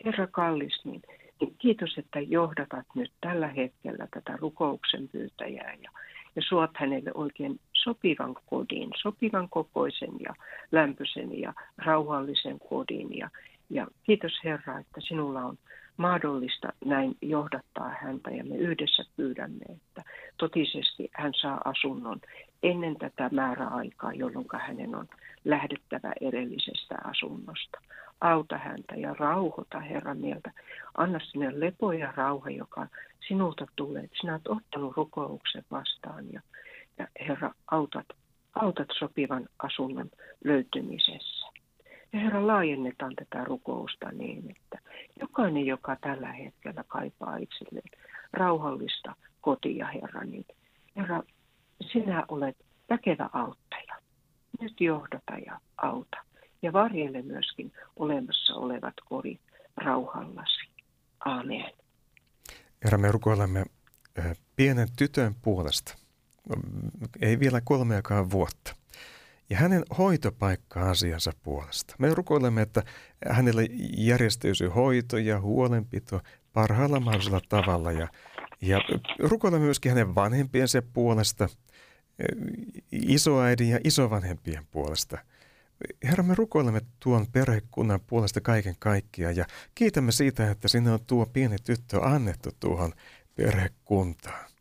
[0.04, 1.02] Herra kallis, niin,
[1.40, 5.90] niin kiitos, että johdatat nyt tällä hetkellä tätä rukouksen pyytäjää ja,
[6.36, 10.34] ja suot hänelle oikein sopivan kodin, sopivan kokoisen ja
[10.72, 13.18] lämpöisen ja rauhallisen kodin.
[13.18, 13.30] Ja,
[13.70, 15.58] ja kiitos Herra, että sinulla on
[15.96, 20.02] mahdollista näin johdattaa häntä ja me yhdessä pyydämme, että
[20.36, 22.20] totisesti hän saa asunnon
[22.62, 25.08] ennen tätä määräaikaa, jolloin hänen on
[25.44, 27.78] lähdettävä edellisestä asunnosta.
[28.20, 30.52] Auta häntä ja rauhoita Herran mieltä.
[30.94, 32.86] Anna sinne lepo ja rauha, joka
[33.28, 34.08] sinulta tulee.
[34.20, 36.40] Sinä olet ottanut rukouksen vastaan ja,
[36.98, 38.06] ja Herra, autat,
[38.54, 40.10] autat sopivan asunnon
[40.44, 41.46] löytymisessä.
[42.12, 44.78] Ja Herra, laajennetaan tätä rukousta niin, että
[45.20, 48.00] jokainen, joka tällä hetkellä kaipaa itselleen
[48.32, 50.46] rauhallista kotia, Herra, niin
[50.96, 51.22] Herra,
[51.92, 52.56] sinä olet
[52.90, 53.96] väkevä auttaja.
[54.60, 56.16] Nyt johdata ja auta.
[56.62, 59.40] Ja varjelle myöskin olemassa olevat kodit
[59.76, 60.68] rauhallasi.
[61.24, 61.72] Aamen.
[62.84, 63.64] Herra, me rukoilemme
[64.56, 66.01] pienen tytön puolesta.
[67.20, 68.76] Ei vielä kolmeakaan vuotta
[69.50, 71.94] ja hänen hoitopaikka-asiansa puolesta.
[71.98, 72.82] Me rukoilemme, että
[73.28, 76.20] hänelle järjestyisi hoito ja huolenpito
[76.52, 78.08] parhaalla mahdollisella tavalla ja,
[78.60, 78.78] ja
[79.18, 81.48] rukoilemme myöskin hänen vanhempiensa puolesta,
[82.92, 85.18] isoäidin ja isovanhempien puolesta.
[86.04, 91.26] Herra, me rukoilemme tuon perhekunnan puolesta kaiken kaikkiaan ja kiitämme siitä, että sinne on tuo
[91.26, 92.92] pieni tyttö annettu tuohon
[93.34, 94.51] perhekuntaan.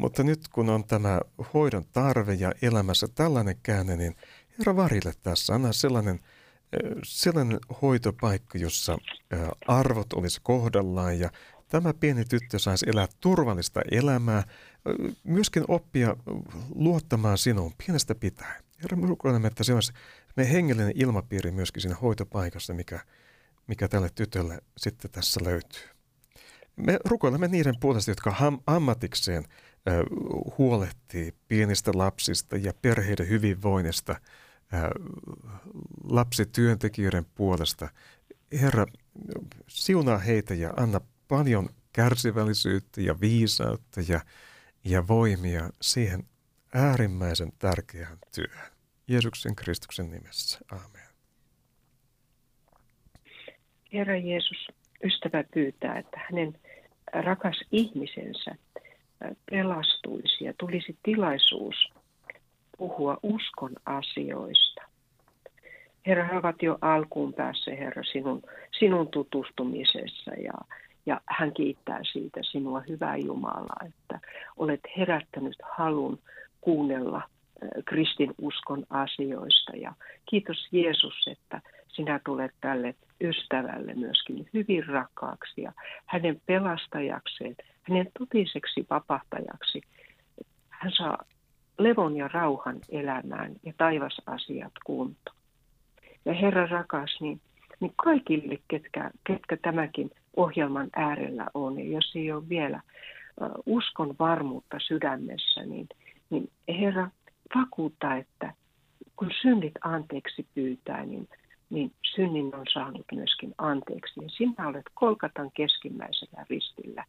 [0.00, 1.20] Mutta nyt kun on tämä
[1.54, 4.16] hoidon tarve ja elämässä tällainen käänne, niin
[4.58, 6.20] Herra varille tässä, anna sellainen,
[7.04, 8.98] sellainen hoitopaikka, jossa
[9.66, 11.30] arvot olisi kohdallaan ja
[11.68, 14.42] tämä pieni tyttö saisi elää turvallista elämää,
[15.24, 16.16] myöskin oppia
[16.74, 18.64] luottamaan sinuun pienestä pitäen.
[18.82, 19.92] Herra, me rukoilemme, että se olisi
[20.36, 23.00] me hengellinen ilmapiiri myöskin siinä hoitopaikassa, mikä,
[23.66, 25.82] mikä tälle tytölle sitten tässä löytyy.
[26.76, 29.44] Me rukoilemme niiden puolesta, jotka ham- ammatikseen–
[30.58, 34.20] huolehtii pienistä lapsista ja perheiden hyvinvoinnista
[36.04, 37.88] lapsityöntekijöiden puolesta.
[38.60, 38.86] Herra,
[39.68, 44.20] siunaa heitä ja anna paljon kärsivällisyyttä ja viisautta ja,
[44.84, 46.22] ja voimia siihen
[46.74, 48.70] äärimmäisen tärkeään työhön.
[49.08, 50.58] Jeesuksen Kristuksen nimessä.
[50.72, 51.10] Aamen.
[53.92, 54.68] Herra Jeesus,
[55.04, 56.58] ystävä pyytää, että hänen
[57.12, 58.54] rakas ihmisensä–
[59.50, 61.74] pelastuisi ja tulisi tilaisuus
[62.78, 64.82] puhua uskon asioista.
[66.06, 68.42] Herra, he ovat jo alkuun päässä, Herra, sinun,
[68.78, 70.52] sinun tutustumisessa ja,
[71.06, 74.20] ja hän kiittää siitä sinua, hyvää Jumalaa, että
[74.56, 76.18] olet herättänyt halun
[76.60, 77.22] kuunnella
[77.84, 79.76] kristin uskon asioista.
[79.76, 79.92] Ja
[80.30, 81.60] kiitos Jeesus, että
[82.00, 85.72] sinä tulet tälle ystävälle myöskin hyvin rakkaaksi ja
[86.06, 89.80] hänen pelastajakseen, hänen totiseksi vapahtajaksi.
[90.68, 91.18] Hän saa
[91.78, 95.32] levon ja rauhan elämään ja taivasasiat kunto.
[96.24, 97.40] Ja Herra rakas, niin,
[97.80, 102.80] niin kaikille, ketkä, ketkä tämäkin ohjelman äärellä on, ja jos ei ole vielä
[103.66, 105.88] uskon varmuutta sydämessä, niin,
[106.30, 107.10] niin Herra
[107.54, 108.54] vakuuttaa, että
[109.16, 111.28] kun synnit anteeksi pyytää, niin
[111.70, 114.20] niin synnin on saanut myöskin anteeksi.
[114.22, 117.04] Ja sinä olet Kolkatan keskimmäisellä ristillä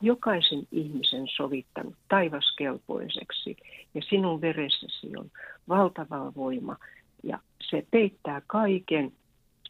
[0.00, 3.56] jokaisen ihmisen sovittanut taivaskelpoiseksi
[3.94, 5.30] ja sinun veressäsi on
[5.68, 6.76] valtava voima
[7.22, 7.38] ja
[7.70, 9.12] se peittää kaiken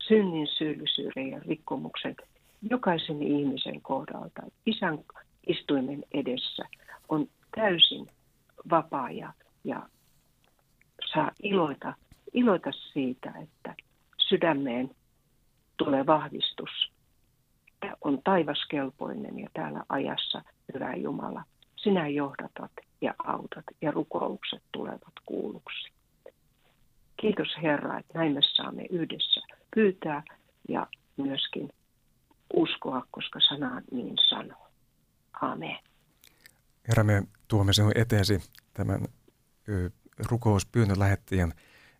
[0.00, 2.16] synnin, syyllisyyden ja rikkomuksen
[2.70, 4.42] jokaisen ihmisen kohdalta.
[4.66, 4.98] Isän
[5.46, 6.64] istuimen edessä
[7.08, 8.06] on täysin
[8.70, 9.32] vapaa ja,
[9.64, 9.88] ja
[11.12, 11.94] saa iloita,
[12.32, 13.74] iloita siitä, että
[14.30, 14.90] sydämeen
[15.76, 16.70] tulee vahvistus.
[17.80, 20.42] Tämä on taivaskelpoinen ja täällä ajassa,
[20.74, 21.44] hyvä Jumala,
[21.76, 25.92] sinä johdatat ja autat ja rukoukset tulevat kuulluksi.
[27.20, 29.40] Kiitos Herra, että näin me saamme yhdessä
[29.74, 30.22] pyytää
[30.68, 31.70] ja myöskin
[32.54, 34.68] uskoa, koska sana niin sanoo.
[35.40, 35.78] Amen.
[36.88, 38.38] Herra, me tuomme sinun eteesi
[38.74, 39.00] tämän
[40.30, 41.52] rukouspyynnön lähettäjän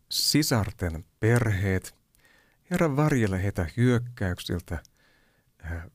[0.08, 1.99] sisarten perheet,
[2.70, 4.83] Herra varjele heitä hyökkäyksiltä,
[5.64, 5.87] äh,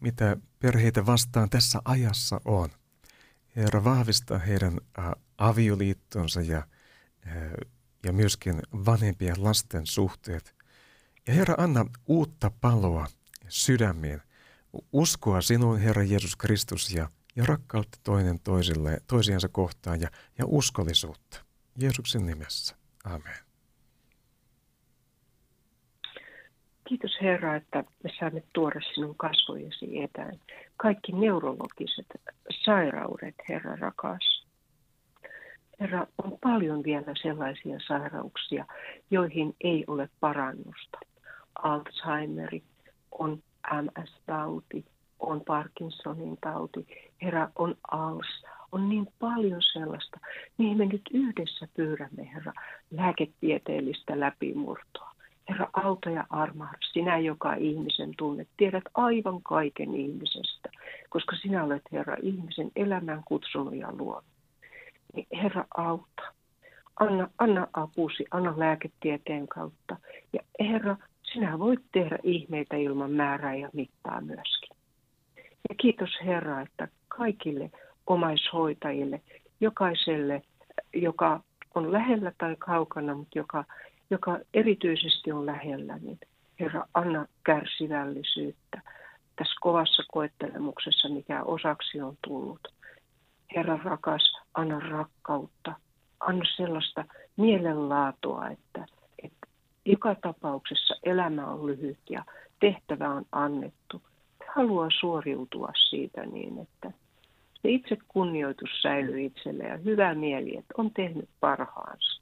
[0.00, 2.68] mitä perheitä vastaan tässä ajassa on.
[3.56, 4.78] Herra, vahvista heidän
[5.38, 6.66] avioliittonsa ja,
[8.04, 10.54] ja myöskin vanhempien lasten suhteet.
[11.26, 13.06] Ja Herra, anna uutta paloa
[13.48, 14.22] sydämiin,
[14.92, 20.08] uskoa sinuun, Herra Jeesus Kristus, ja, ja rakkautta toinen toisille, toisiansa kohtaan ja,
[20.38, 21.44] ja uskollisuutta.
[21.78, 22.76] Jeesuksen nimessä.
[23.04, 23.49] Amen.
[26.90, 30.38] Kiitos Herra, että me saamme tuoda sinun kasvojesi etään.
[30.76, 32.06] Kaikki neurologiset
[32.64, 34.46] sairaudet, Herra rakas.
[35.80, 38.66] Herra, on paljon vielä sellaisia sairauksia,
[39.10, 40.98] joihin ei ole parannusta.
[41.62, 42.62] Alzheimeri,
[43.12, 44.84] on MS-tauti,
[45.18, 46.86] on Parkinsonin tauti,
[47.22, 50.20] Herra, on ALS, on niin paljon sellaista,
[50.58, 52.52] mihin me nyt yhdessä pyydämme, Herra,
[52.90, 55.09] lääketieteellistä läpimurtoa.
[55.50, 60.68] Herra, auta ja armahda, sinä joka ihmisen tunnet, tiedät aivan kaiken ihmisestä,
[61.08, 64.24] koska sinä olet, Herra, ihmisen elämän kutsunut ja luonut.
[65.14, 66.22] Niin, Herra, auta.
[67.00, 69.96] Anna, anna apusi, anna lääketieteen kautta.
[70.32, 74.76] Ja Herra, sinä voit tehdä ihmeitä ilman määrää ja mittaa myöskin.
[75.68, 77.70] Ja kiitos Herra, että kaikille
[78.06, 79.20] omaishoitajille,
[79.60, 80.42] jokaiselle,
[80.94, 81.40] joka
[81.74, 83.64] on lähellä tai kaukana, mutta joka
[84.10, 86.18] joka erityisesti on lähellä, niin
[86.60, 88.82] Herra, anna kärsivällisyyttä
[89.36, 92.60] tässä kovassa koettelemuksessa, mikä osaksi on tullut.
[93.56, 95.72] Herra rakas, anna rakkautta,
[96.20, 97.04] anna sellaista
[97.36, 98.86] mielenlaatua, että,
[99.22, 99.46] että
[99.84, 102.24] joka tapauksessa elämä on lyhyt ja
[102.60, 104.02] tehtävä on annettu.
[104.54, 106.92] Haluaa suoriutua siitä niin, että
[107.62, 112.19] se itse kunnioitus säilyy itselle ja hyvä mieli, että on tehnyt parhaansa.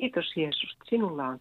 [0.00, 1.38] Kiitos Jeesus, sinulla on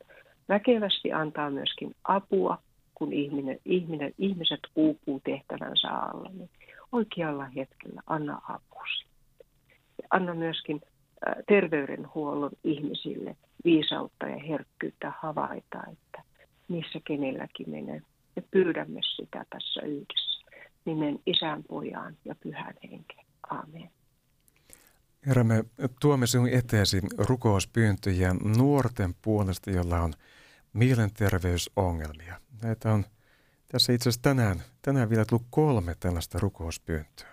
[0.50, 2.58] väkevästi antaa myöskin apua,
[2.96, 6.30] kun ihminen, ihminen, ihmiset uupuu tehtävänsä alla.
[6.34, 6.50] Niin
[6.92, 9.06] oikealla hetkellä anna apusi.
[10.02, 10.82] Ja anna myöskin
[11.48, 16.24] terveydenhuollon ihmisille viisautta ja herkkyyttä havaita, että
[16.68, 18.02] missä kenelläkin menee.
[18.36, 20.46] Me pyydämme sitä tässä yhdessä.
[20.86, 23.26] Nimen isän, pojaan ja pyhän henkeen.
[23.50, 23.90] Amen.
[25.28, 25.64] Herra, me
[26.00, 30.14] tuomme sinun eteesi rukouspyyntöjä nuorten puolesta, joilla on
[30.74, 32.40] mielenterveysongelmia.
[32.62, 33.06] Näitä on
[33.68, 37.28] tässä itse asiassa tänään, tänään vielä tullut kolme tällaista rukouspyyntöä.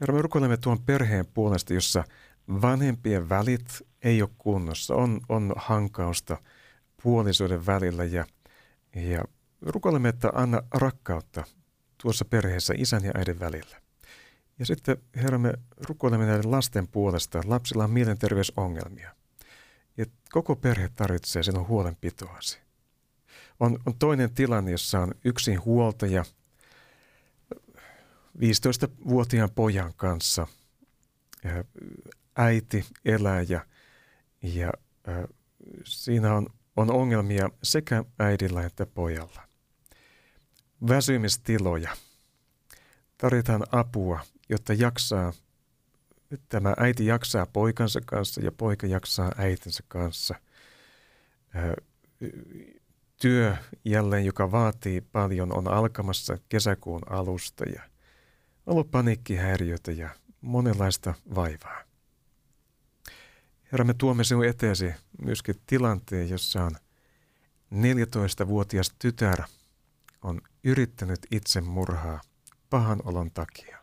[0.00, 2.04] Herra, me rukoilemme tuon perheen puolesta, jossa
[2.48, 6.36] vanhempien välit ei ole kunnossa, on, on hankausta
[7.02, 8.24] puolisoiden välillä ja,
[8.94, 9.24] ja
[9.62, 11.44] rukoilemme, että anna rakkautta
[12.02, 13.89] tuossa perheessä isän ja äidin välillä.
[14.60, 15.54] Ja sitten, Herra, me
[15.88, 17.40] rukoilemme näiden lasten puolesta.
[17.44, 19.14] Lapsilla on mielenterveysongelmia.
[19.96, 22.58] Ja koko perhe tarvitsee sinun huolenpitoasi.
[23.60, 26.24] On, on toinen tilanne, jossa on yksin huoltaja
[28.38, 30.46] 15-vuotiaan pojan kanssa.
[32.36, 33.66] Äiti elää ja,
[34.42, 34.72] ja
[35.08, 35.24] äh,
[35.84, 36.46] siinä on,
[36.76, 39.42] on ongelmia sekä äidillä että pojalla.
[40.88, 41.96] Väsymistiloja.
[43.18, 45.32] Tarvitaan apua jotta jaksaa,
[46.48, 50.34] tämä äiti jaksaa poikansa kanssa ja poika jaksaa äitinsä kanssa.
[53.20, 57.82] Työ jälleen, joka vaatii paljon, on alkamassa kesäkuun alusta ja
[58.66, 60.08] ollut paniikkihäiriötä ja
[60.40, 61.82] monenlaista vaivaa.
[63.72, 66.72] Herra, me tuomme sinun eteesi myöskin tilanteen, jossa on
[67.74, 69.42] 14-vuotias tytär
[70.22, 72.20] on yrittänyt itsemurhaa
[72.70, 73.79] pahan olon takia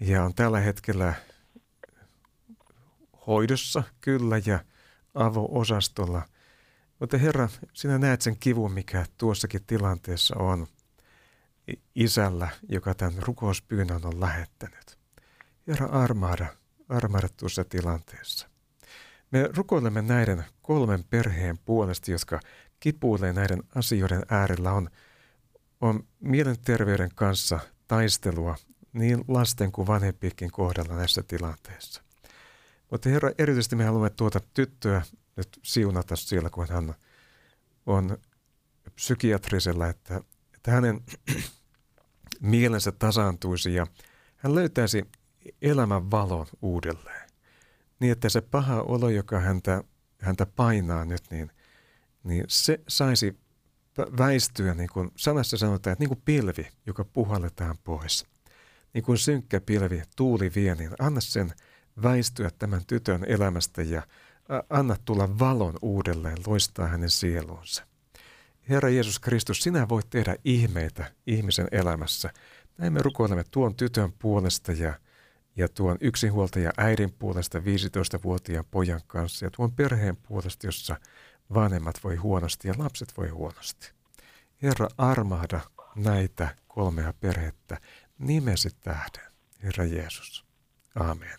[0.00, 1.14] ja on tällä hetkellä
[3.26, 4.64] hoidossa kyllä ja
[5.14, 6.22] avo-osastolla.
[6.98, 10.66] Mutta Herra, sinä näet sen kivun, mikä tuossakin tilanteessa on
[11.94, 14.98] isällä, joka tämän rukouspyynnön on lähettänyt.
[15.68, 16.46] Herra, armaada,
[16.88, 18.48] armaada tuossa tilanteessa.
[19.30, 22.40] Me rukoilemme näiden kolmen perheen puolesta, jotka
[22.80, 24.90] kipuilee näiden asioiden äärellä, on,
[25.80, 28.56] on mielenterveyden kanssa taistelua
[28.92, 32.02] niin lasten kuin vanhempienkin kohdalla näissä tilanteissa.
[32.90, 35.02] Mutta Herra, erityisesti me haluamme tuota tyttöä
[35.36, 36.94] nyt siunata siellä, kun hän
[37.86, 38.18] on
[38.94, 40.20] psykiatrisella, että,
[40.54, 41.00] että hänen
[42.40, 43.86] mielensä tasaantuisi ja
[44.36, 45.04] hän löytäisi
[45.62, 47.30] elämän valon uudelleen.
[48.00, 49.84] Niin, että se paha olo, joka häntä,
[50.20, 51.50] häntä painaa nyt, niin,
[52.24, 53.38] niin se saisi
[54.18, 58.26] väistyä, niin kuin sanassa sanotaan, että niin kuin pilvi, joka puhalletaan pois
[58.94, 61.52] niin kuin synkkä pilvi, tuuli vie, niin anna sen
[62.02, 64.02] väistyä tämän tytön elämästä ja
[64.70, 67.86] anna tulla valon uudelleen, loistaa hänen sielunsa.
[68.68, 72.30] Herra Jeesus Kristus, sinä voit tehdä ihmeitä ihmisen elämässä.
[72.78, 74.94] Näin me rukoilemme tuon tytön puolesta ja,
[75.56, 80.96] ja tuon yksinhuoltaja äidin puolesta 15-vuotiaan pojan kanssa ja tuon perheen puolesta, jossa
[81.54, 83.92] vanhemmat voi huonosti ja lapset voi huonosti.
[84.62, 85.60] Herra, armahda
[85.96, 87.80] näitä kolmea perhettä
[88.20, 90.46] nimesi tähden, Herra Jeesus.
[90.94, 91.38] Amen.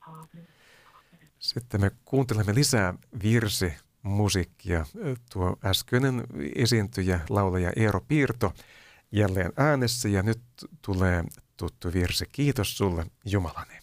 [0.00, 0.48] Amen.
[1.38, 3.72] Sitten me kuuntelemme lisää virsi
[4.02, 4.86] musiikkia.
[5.32, 6.24] Tuo äskeinen
[6.54, 8.54] esiintyjä, laulaja Eero Piirto
[9.12, 10.42] jälleen äänessä ja nyt
[10.82, 11.24] tulee
[11.56, 12.26] tuttu virsi.
[12.32, 13.79] Kiitos sulle Jumalani.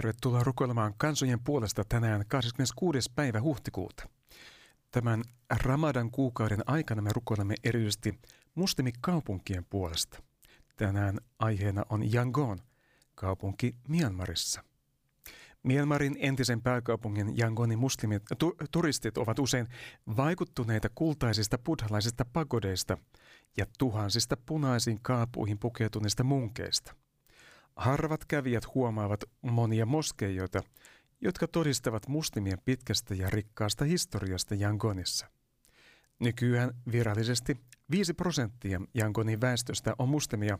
[0.00, 3.12] Tervetuloa rukoilemaan kansojen puolesta tänään 26.
[3.14, 4.08] päivä huhtikuuta.
[4.90, 5.22] Tämän
[5.62, 8.18] Ramadan kuukauden aikana me rukoilemme erityisesti
[8.54, 10.22] muslimikaupunkien puolesta.
[10.76, 12.58] Tänään aiheena on Yangon,
[13.14, 14.64] kaupunki Myanmarissa.
[15.62, 19.68] Myanmarin entisen pääkaupungin Yangonin muslimit, tu, turistit ovat usein
[20.16, 22.98] vaikuttuneita kultaisista buddhalaisista pagodeista
[23.56, 26.99] ja tuhansista punaisiin kaapuihin pukeutuneista munkeista.
[27.80, 30.62] Harvat kävijät huomaavat monia moskeijoita,
[31.20, 35.26] jotka todistavat muslimien pitkästä ja rikkaasta historiasta Yangonissa.
[36.18, 37.56] Nykyään virallisesti
[37.90, 40.58] 5 prosenttia Yangonin väestöstä on muslimia,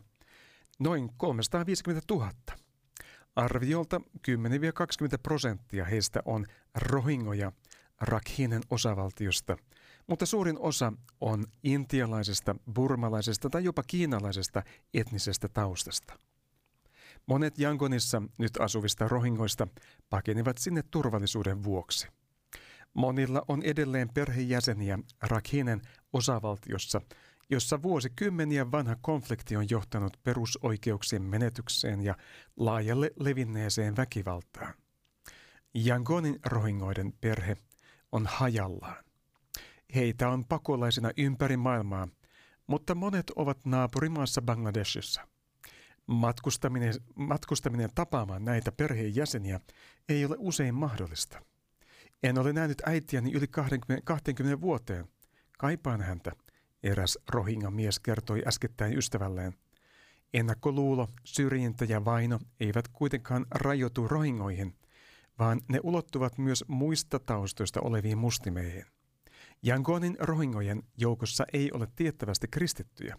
[0.79, 2.31] noin 350 000.
[3.35, 4.31] Arviolta 10-20
[5.23, 6.45] prosenttia heistä on
[6.75, 7.51] rohingoja
[8.01, 9.57] Rakhinen osavaltiosta,
[10.07, 14.63] mutta suurin osa on intialaisesta, burmalaisesta tai jopa kiinalaisesta
[14.93, 16.30] etnisestä taustasta.
[17.25, 19.67] Monet Yangonissa nyt asuvista rohingoista
[20.09, 22.07] pakenivat sinne turvallisuuden vuoksi.
[22.93, 25.81] Monilla on edelleen perhejäseniä Rakhinen
[26.13, 27.01] osavaltiossa,
[27.49, 32.17] jossa vuosikymmeniä vanha konflikti on johtanut perusoikeuksien menetykseen ja
[32.57, 34.73] laajalle levinneeseen väkivaltaan.
[35.87, 37.57] Yangonin rohingoiden perhe
[38.11, 39.03] on hajallaan.
[39.95, 42.07] Heitä on pakolaisina ympäri maailmaa,
[42.67, 45.27] mutta monet ovat naapurimaassa Bangladeshissa.
[46.07, 49.59] Matkustaminen, matkustaminen tapaamaan näitä perheenjäseniä
[50.09, 51.41] ei ole usein mahdollista.
[52.23, 55.05] En ole nähnyt äitiäni yli 20, 20 vuoteen.
[55.57, 56.31] Kaipaan häntä,
[56.83, 59.53] eräs rohinga mies kertoi äskettäin ystävälleen.
[60.33, 64.75] Ennakkoluulo, syrjintä ja vaino eivät kuitenkaan rajoitu rohingoihin,
[65.39, 68.85] vaan ne ulottuvat myös muista taustoista oleviin mustimeihin.
[69.67, 73.17] Yangonin rohingojen joukossa ei ole tiettävästi kristittyjä,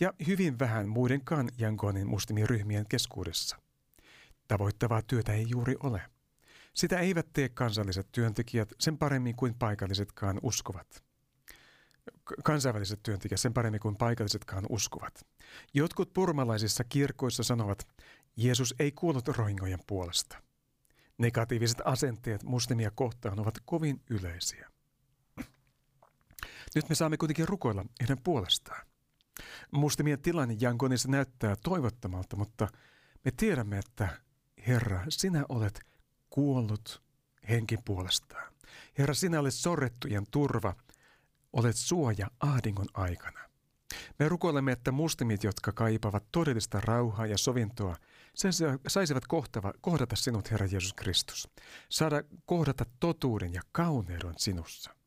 [0.00, 3.56] ja hyvin vähän muidenkaan Yangonin mustimiryhmien keskuudessa.
[4.48, 6.02] Tavoittavaa työtä ei juuri ole.
[6.74, 11.04] Sitä eivät tee kansalliset työntekijät sen paremmin kuin paikallisetkaan uskovat.
[12.44, 15.26] Kansainväliset työntekijät sen paremmin kuin paikallisetkaan uskovat.
[15.74, 17.88] Jotkut purmalaisissa kirkoissa sanovat,
[18.36, 20.42] Jeesus ei kuollut rohingojen puolesta.
[21.18, 24.71] Negatiiviset asenteet muslimia kohtaan ovat kovin yleisiä.
[26.74, 28.86] Nyt me saamme kuitenkin rukoilla heidän puolestaan.
[29.70, 32.68] Muslimien tilanne Jangonissa näyttää toivottomalta, mutta
[33.24, 34.08] me tiedämme, että
[34.66, 35.80] Herra, sinä olet
[36.30, 37.02] kuollut
[37.48, 38.52] henkin puolestaan.
[38.98, 40.74] Herra, sinä olet sorrettujen turva,
[41.52, 43.40] olet suoja ahdingon aikana.
[44.18, 47.96] Me rukoilemme, että muslimit, jotka kaipaavat todellista rauhaa ja sovintoa,
[48.34, 48.52] sen
[48.88, 51.48] saisivat kohtava, kohdata sinut, Herra Jeesus Kristus.
[51.88, 55.01] Saada kohdata totuuden ja kauneuden sinussa.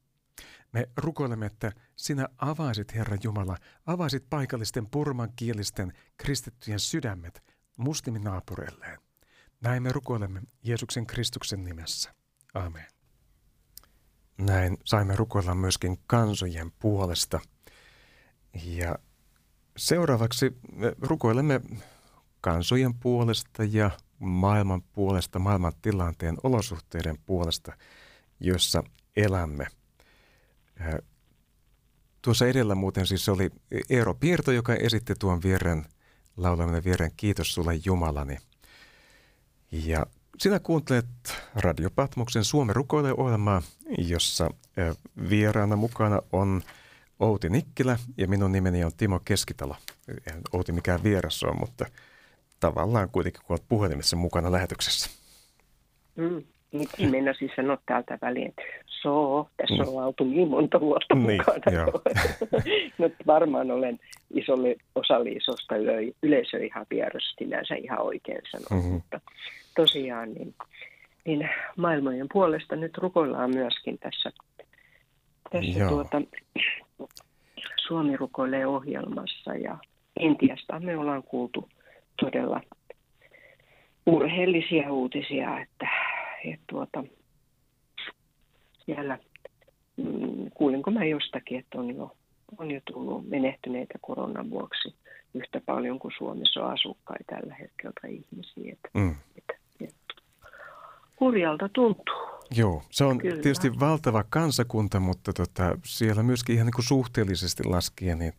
[0.76, 7.44] Me rukoilemme, että sinä avaisit, Herra Jumala, avaisit paikallisten purmankielisten kristittyjen sydämet
[7.78, 9.00] muslimin naapureilleen.
[9.62, 12.14] Näin me rukoilemme Jeesuksen Kristuksen nimessä.
[12.54, 12.86] Amen.
[14.38, 17.40] Näin saimme rukoilla myöskin kansojen puolesta.
[18.64, 19.00] Ja
[19.78, 21.62] seuraavaksi me rukoilemme
[22.42, 27.78] kansojen puolesta ja maailman puolesta, maailman tilanteen olosuhteiden puolesta,
[28.40, 28.84] jossa
[29.16, 29.68] elämme.
[32.22, 33.50] Tuossa edellä muuten siis oli
[33.90, 35.86] Eero Piirto, joka esitti tuon vierren,
[36.38, 38.38] laulaminen vierren Kiitos sulle Jumalani.
[39.72, 40.06] Ja
[40.38, 41.06] sinä kuuntelet
[41.56, 43.62] Radio Patmoksen Suomen rukoile ohjelmaa,
[43.98, 44.50] jossa
[45.30, 46.64] vieraana mukana on
[47.20, 49.76] Outi Nikkilä ja minun nimeni on Timo Keskitalo.
[50.08, 51.86] En Outi mikään vieras on, mutta
[52.60, 55.10] tavallaan kuitenkin kun olet puhelimessa mukana lähetyksessä.
[56.16, 56.44] Mm,
[57.12, 59.90] minä siis sanoa täältä väliin, että so, tässä mm.
[59.90, 61.86] on oltu niin monta vuotta niin, mukana.
[62.98, 64.00] no, varmaan olen
[64.34, 65.76] isolle osalle isosta
[66.24, 68.94] yleisö ihan vieras sinänsä ihan oikein sanoa, mm-hmm.
[68.94, 69.22] mutta
[69.76, 70.56] tosiaan niin,
[71.26, 74.32] niin maailmojen puolesta nyt rukoillaan myöskin tässä,
[75.52, 76.22] tässä tuota,
[77.88, 79.78] Suomi rukoilee ohjelmassa ja
[80.20, 81.70] Intiasta me ollaan kuultu
[82.22, 82.62] todella
[84.06, 85.88] urheellisia uutisia, että,
[86.54, 87.04] että tuota,
[88.86, 89.20] siellä
[89.98, 92.16] mm, kuulinko mä jostakin, että on jo,
[92.58, 94.96] on jo tullut menehtyneitä koronan vuoksi
[95.34, 98.74] yhtä paljon kuin Suomessa on asukkaita tällä hetkellä ihmisiä.
[98.74, 99.16] Että, mm.
[99.38, 99.54] että,
[101.20, 102.16] hurjalta tuntuu.
[102.56, 103.42] Joo, se on Kyllä.
[103.42, 108.34] tietysti valtava kansakunta, mutta tota, siellä myöskin ihan niin kuin suhteellisesti laskien, niin,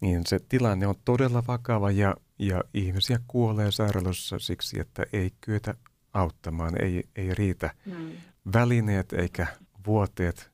[0.00, 5.74] niin se tilanne on todella vakava ja, ja ihmisiä kuolee sairaalossa siksi, että ei kyetä
[6.12, 8.12] auttamaan, ei, ei riitä mm.
[8.52, 9.46] välineet eikä
[9.86, 10.50] vuoteet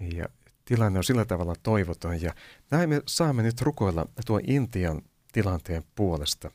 [0.00, 0.26] ja
[0.64, 2.34] tilanne on sillä tavalla toivoton ja
[2.70, 6.50] näin me saamme nyt rukoilla tuo Intian tilanteen puolesta.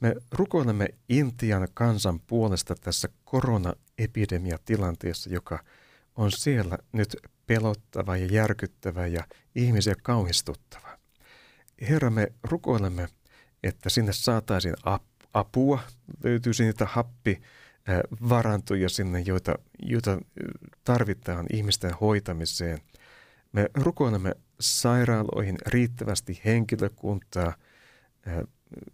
[0.00, 5.58] Me rukoilemme Intian kansan puolesta tässä koronaepidemiatilanteessa, joka
[6.16, 7.16] on siellä nyt
[7.46, 9.24] pelottava ja järkyttävä ja
[9.54, 10.98] ihmisiä kauhistuttava.
[11.88, 13.08] Herra, me rukoilemme,
[13.62, 14.74] että sinne saataisiin
[15.34, 15.78] apua,
[16.24, 17.42] löytyisi niitä happi
[18.28, 20.18] varantoja sinne, joita, joita
[20.84, 22.78] tarvitaan ihmisten hoitamiseen.
[23.52, 27.54] Me rukoilemme sairaaloihin riittävästi henkilökuntaa.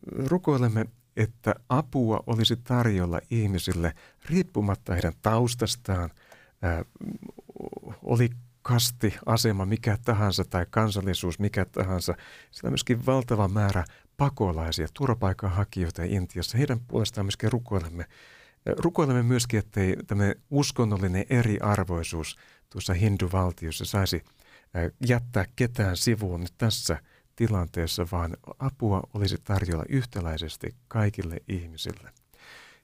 [0.06, 0.86] Rukoilemme,
[1.16, 3.94] että apua olisi tarjolla ihmisille
[4.30, 6.10] riippumatta heidän taustastaan,
[8.02, 8.30] oli
[8.62, 12.14] kasti, asema mikä tahansa tai kansallisuus mikä tahansa.
[12.50, 13.84] Sillä on myöskin valtava määrä
[14.16, 16.58] pakolaisia, turvapaikanhakijoita Intiassa.
[16.58, 18.04] Heidän puolestaan myöskin rukoilemme
[18.66, 22.36] Rukoilemme myöskin, ettei tämmöinen uskonnollinen eriarvoisuus
[22.70, 24.24] tuossa hinduvaltiossa saisi
[25.06, 27.02] jättää ketään sivuun tässä
[27.36, 32.10] tilanteessa, vaan apua olisi tarjolla yhtäläisesti kaikille ihmisille.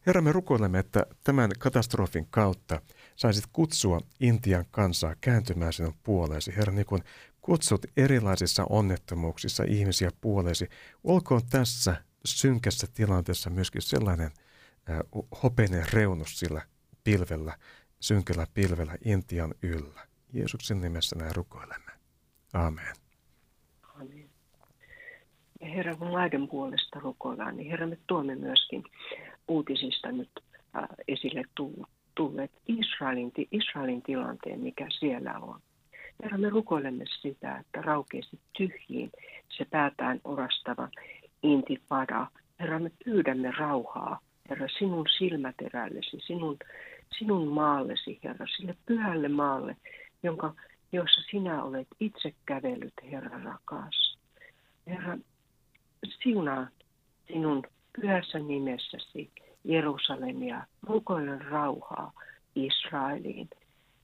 [0.07, 2.83] Herra, me rukoilemme, että tämän katastrofin kautta
[3.17, 6.57] saisit kutsua Intian kansaa kääntymään sinun puoleesi.
[6.57, 7.03] Herra, niin kun
[7.41, 10.69] kutsut erilaisissa onnettomuuksissa ihmisiä puoleesi,
[11.05, 14.31] olkoon tässä synkässä tilanteessa myöskin sellainen
[15.43, 16.63] hopeinen reunus sillä
[17.05, 17.57] pilvellä,
[18.01, 20.07] synkällä pilvellä Intian yllä.
[20.33, 21.93] Jeesuksen nimessä näin rukoilemme.
[22.53, 22.95] Amen.
[23.95, 24.29] Amen.
[25.61, 28.85] Ja Herra, kun maiden puolesta rukoillaan, niin Herra, me tuomme myöskin
[29.49, 30.31] uutisista nyt
[31.09, 31.43] esille
[32.15, 35.61] tulleet Israelin, Israelin tilanteen, mikä siellä on.
[36.23, 39.11] Herra, me rukoilemme sitä, että raukeisi tyhjiin
[39.49, 40.89] se päätään orastava
[41.43, 42.27] intipada.
[42.61, 44.21] Herra, me pyydämme rauhaa,
[44.51, 46.59] Herra, sinun silmäterällesi, sinun,
[47.19, 49.77] sinun maallesi, Herra, sille pyhälle maalle,
[50.23, 50.55] jonka,
[50.93, 54.19] jossa sinä olet itse kävellyt, Herra rakas.
[54.87, 55.19] Herra,
[56.23, 56.69] siunaa
[57.27, 57.63] sinun
[58.01, 59.31] pyhässä nimessäsi
[59.65, 62.13] Jerusalemia, rukoilen rauhaa
[62.55, 63.51] Israeliin.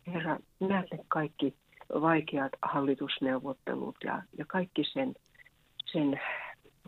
[0.07, 1.55] Herra, näet ne kaikki
[2.01, 5.15] vaikeat hallitusneuvottelut ja, ja kaikki sen,
[5.93, 6.21] sen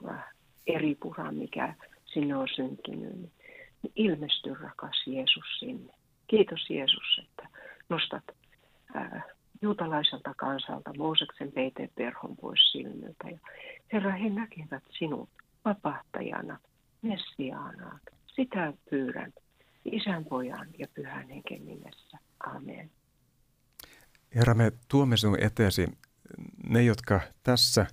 [0.09, 0.25] äh,
[0.67, 3.36] eripura, mikä sinne on syntynyt.
[3.97, 5.93] Ilmesty rakas Jeesus sinne.
[6.27, 7.49] Kiitos Jeesus, että
[7.89, 8.25] nostat
[8.95, 9.23] ää,
[9.63, 11.53] juutalaiselta kansalta Mooseksen
[11.95, 13.31] perhon pois silmiltä.
[13.31, 13.39] Ja
[13.93, 15.29] Herra, he näkevät sinut
[15.65, 16.59] vapahtajana,
[17.03, 17.99] Messiaana.
[18.27, 19.33] Sitä pyydän
[19.85, 22.19] isän, pojan ja pyhän henken nimessä.
[22.41, 22.91] Amen.
[24.35, 25.89] Herra, me tuomme sinun eteesi
[26.69, 27.87] ne, jotka tässä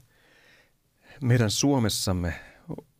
[1.21, 2.34] meidän Suomessamme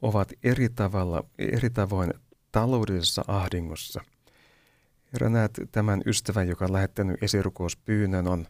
[0.02, 2.14] ovat eri tavalla, eri tavoin
[2.54, 4.02] taloudellisessa ahdingossa.
[5.14, 8.48] Herra, näet tämän ystävän, joka on lähettänyt esirukouspyynnön, on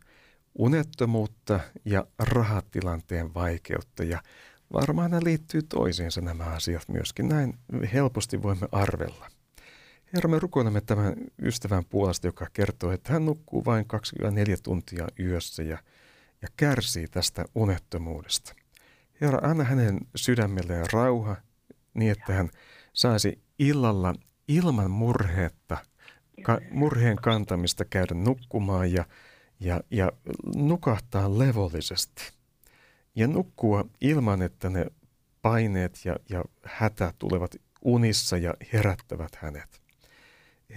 [0.55, 4.03] unettomuutta ja rahatilanteen vaikeutta.
[4.03, 4.21] Ja
[4.73, 7.29] varmaan nämä liittyy toisiinsa nämä asiat myöskin.
[7.29, 7.53] Näin
[7.93, 9.27] helposti voimme arvella.
[10.13, 15.63] Herra, me rukoilemme tämän ystävän puolesta, joka kertoo, että hän nukkuu vain 24 tuntia yössä
[15.63, 15.77] ja,
[16.41, 18.55] ja kärsii tästä unettomuudesta.
[19.21, 21.35] Herra, anna hänen sydämelleen rauha
[21.93, 22.49] niin, että hän
[22.93, 24.13] saisi illalla
[24.47, 25.77] ilman murheetta,
[26.41, 29.05] ka, murheen kantamista käydä nukkumaan ja,
[29.59, 30.11] ja, ja
[30.55, 32.31] nukahtaa levollisesti.
[33.15, 34.85] Ja nukkua ilman, että ne
[35.41, 39.81] paineet ja, ja hätä tulevat unissa ja herättävät hänet.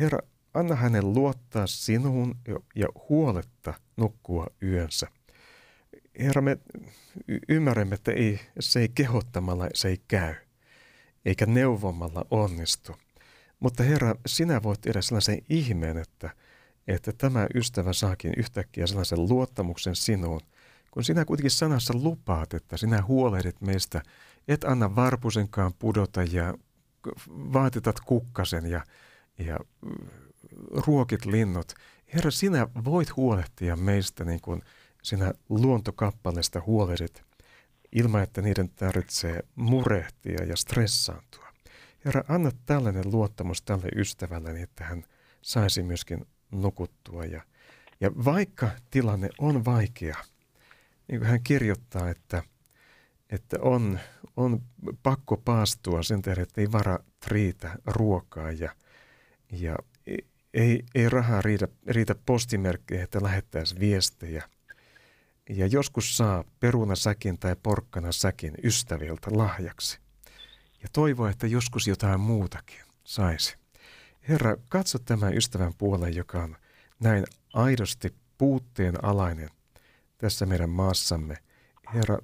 [0.00, 0.18] Herra,
[0.54, 2.36] anna hänen luottaa sinuun
[2.74, 5.06] ja, huoletta nukkua yönsä.
[6.18, 6.58] Herra, me
[7.48, 10.34] ymmärrämme, että ei, se ei kehottamalla se ei käy,
[11.26, 12.96] eikä neuvomalla onnistu.
[13.60, 16.30] Mutta Herra, sinä voit tehdä sellaisen ihmeen, että,
[16.88, 20.40] että tämä ystävä saakin yhtäkkiä sellaisen luottamuksen sinuun,
[20.90, 24.02] kun sinä kuitenkin sanassa lupaat, että sinä huolehdit meistä,
[24.48, 26.54] et anna varpusenkaan pudota ja
[27.28, 28.84] vaatetat kukkasen ja,
[29.38, 29.58] ja
[30.86, 31.72] ruokit linnut.
[32.14, 34.62] Herra, sinä voit huolehtia meistä niin kuin
[35.02, 37.25] sinä luontokappaleesta huolehdit
[37.92, 41.46] ilman, että niiden tarvitsee murehtia ja stressaantua.
[42.04, 45.04] Herra, anna tällainen luottamus tälle ystävälle, niin että hän
[45.42, 47.24] saisi myöskin nukuttua.
[47.24, 47.42] Ja,
[48.00, 50.16] ja vaikka tilanne on vaikea,
[51.08, 52.42] niin kuin hän kirjoittaa, että,
[53.30, 53.98] että on,
[54.36, 54.62] on
[55.02, 58.76] pakko paastua sen tähden, että ei vara riitä ruokaa ja,
[59.52, 59.76] ja
[60.54, 64.48] ei, ei rahaa riitä, riitä postimerkkejä, että lähettäisiin viestejä.
[65.48, 69.98] Ja joskus saa perunasäkin tai porkkana säkin ystäviltä lahjaksi.
[70.82, 73.56] Ja toivoo, että joskus jotain muutakin saisi.
[74.28, 76.56] Herra, katso tämän ystävän puolen, joka on
[77.00, 79.50] näin aidosti puutteen alainen
[80.18, 81.36] tässä meidän maassamme.
[81.94, 82.18] Herra,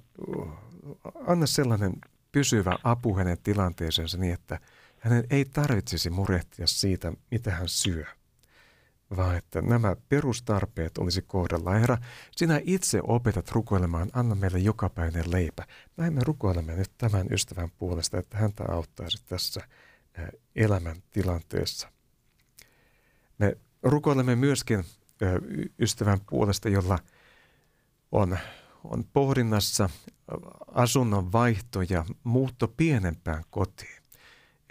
[1.27, 1.93] anna sellainen
[2.31, 4.59] pysyvä apu hänen tilanteeseensa niin, että
[4.99, 8.05] hänen ei tarvitsisi murehtia siitä, mitä hän syö,
[9.17, 11.71] vaan että nämä perustarpeet olisi kohdalla.
[11.71, 11.97] Herra,
[12.31, 15.67] sinä itse opetat rukoilemaan, anna meille jokapäinen leipä.
[15.97, 19.61] Näin me rukoilemme nyt tämän ystävän puolesta, että häntä auttaisi tässä
[20.55, 21.91] elämän tilanteessa.
[23.37, 24.85] Me rukoilemme myöskin
[25.79, 26.99] ystävän puolesta, jolla
[28.11, 28.37] on,
[28.83, 29.89] on pohdinnassa
[30.67, 34.03] asunnon vaihto ja muutto pienempään kotiin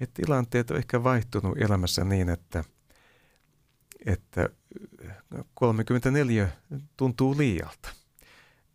[0.03, 2.65] että tilanteet on ehkä vaihtunut elämässä niin, että,
[4.07, 4.49] että
[5.55, 6.49] 34
[6.97, 7.89] tuntuu liialta.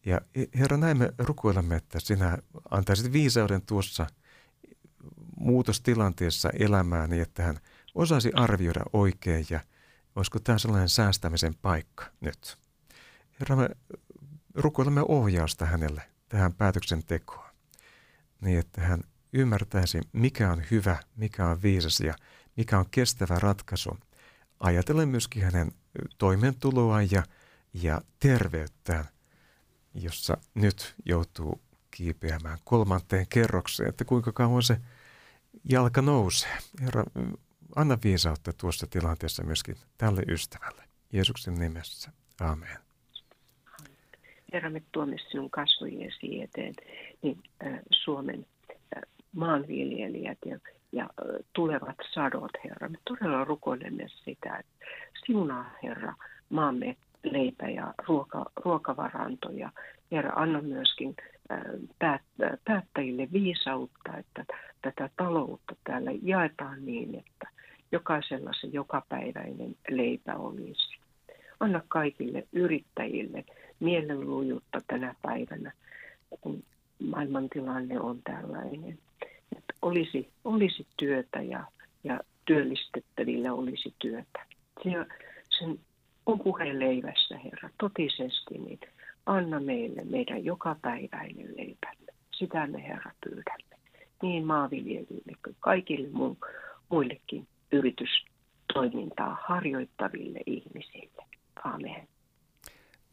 [0.06, 0.22] Ja
[0.56, 2.38] Herra, näin me rukoilemme, että sinä
[2.72, 4.08] antaisit viisauden tuossa
[5.40, 7.60] muutostilanteessa elämää niin, että hän
[7.96, 9.60] osaisi arvioida oikein ja
[10.16, 12.58] olisiko tämä sellainen säästämisen paikka nyt.
[13.40, 13.70] Herra, me
[14.56, 17.50] rukoilemme ohjausta hänelle tähän päätöksentekoon.
[18.42, 19.04] niin että hän
[19.34, 22.14] ymmärtäisi, mikä on hyvä, mikä on viisas ja
[22.58, 23.98] mikä on kestävä ratkaisu.
[24.60, 25.72] Ajatellen myöskin hänen
[26.18, 27.24] toimeentuloaan ja,
[27.74, 29.06] ja terveyttään,
[29.94, 34.78] jossa nyt joutuu kiipeämään kolmanteen kerrokseen, että kuinka kauan se
[35.70, 36.58] jalka nousee.
[36.82, 37.04] Herra,
[37.76, 40.84] anna viisautta tuossa tilanteessa myöskin tälle ystävälle.
[41.14, 42.12] Jeesuksen nimessä.
[42.42, 42.78] Amen.
[44.54, 46.76] Herra, me tuomme sinun kasvojesi eteen
[47.22, 48.46] niin, äh, Suomen
[49.38, 50.60] maanviljelijät ja,
[50.92, 51.10] ja
[51.54, 52.90] tulevat sadot, Herra.
[52.90, 54.86] Me todella rukoilemme sitä, että
[55.26, 56.14] sinunaa, Herra,
[56.50, 59.70] maamme leipä- ja ruoka, ruokavarantoja.
[60.12, 61.16] Herra, anna myöskin
[62.00, 62.22] päät,
[62.66, 64.46] päättäjille viisautta, että
[64.82, 67.48] tätä taloutta täällä jaetaan niin, että
[67.92, 70.98] jokaisella se jokapäiväinen leipä olisi.
[71.60, 73.46] Anna kaikille yrittäjille
[73.80, 75.72] mielenlujuutta tänä päivänä,
[76.42, 76.64] kun
[77.00, 78.98] maailmantilanne on tällainen.
[79.82, 81.64] Olisi, olisi työtä ja,
[82.04, 84.46] ja työllistettäville olisi työtä.
[84.84, 84.90] Se,
[85.60, 85.80] sen
[86.26, 88.80] on puheen leivässä, Herra, totisesti, niin
[89.26, 92.14] anna meille meidän jokapäiväinen leipämme.
[92.32, 93.78] Sitä me, Herra, pyydämme.
[94.22, 96.50] Niin maanviljelijöille kuin kaikille mu-
[96.90, 101.26] muillekin yritystoimintaa harjoittaville ihmisille.
[101.64, 102.08] Amen.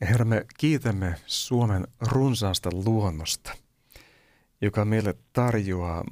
[0.01, 3.53] Herra, me kiitämme Suomen runsaasta luonnosta,
[4.65, 6.05] joka meille tarjoaa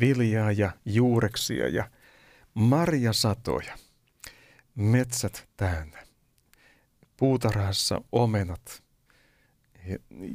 [0.00, 1.90] viljaa ja juureksia ja
[2.54, 3.74] marjasatoja,
[4.74, 5.98] metsät täynnä,
[7.16, 8.82] puutarhassa omenat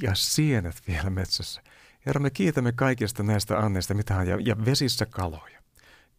[0.02, 1.62] ja sienet vielä metsässä.
[2.06, 5.62] Herra, me kiitämme kaikista näistä anneista, mitä on, ja, ja vesissä kaloja.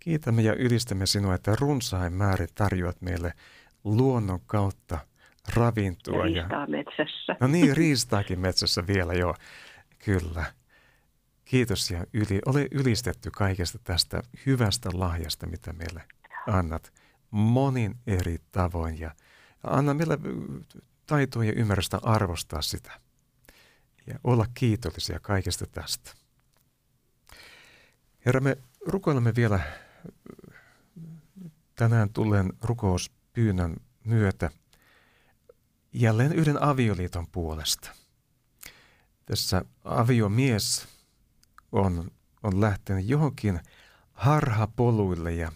[0.00, 3.32] Kiitämme ja ylistämme sinua, että runsain määrin tarjoat meille
[3.84, 4.98] luonnon kautta
[5.54, 6.16] ravintoa.
[6.16, 6.66] Ja riistaa ja...
[6.66, 7.36] metsässä.
[7.40, 9.34] No niin, riistaakin metsässä vielä, joo.
[10.04, 10.44] Kyllä.
[11.48, 16.02] Kiitos ja yli, ole ylistetty kaikesta tästä hyvästä lahjasta, mitä meille
[16.46, 16.92] annat
[17.30, 19.00] monin eri tavoin.
[19.00, 19.14] Ja
[19.62, 20.18] anna meille
[21.06, 23.00] taitoa ja ymmärrystä arvostaa sitä
[24.06, 26.10] ja olla kiitollisia kaikesta tästä.
[28.26, 29.60] Herra, me rukoilemme vielä
[31.74, 34.50] tänään tulleen rukouspyynnön myötä
[35.92, 37.90] jälleen yhden avioliiton puolesta.
[39.26, 40.97] Tässä aviomies
[41.72, 42.10] on,
[42.42, 43.60] on lähtenyt johonkin
[44.12, 45.52] harhapoluille ja,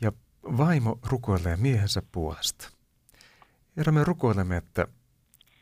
[0.00, 2.70] ja vaimo rukoilee miehensä puolesta.
[3.76, 4.86] Herra, me rukoilemme, että,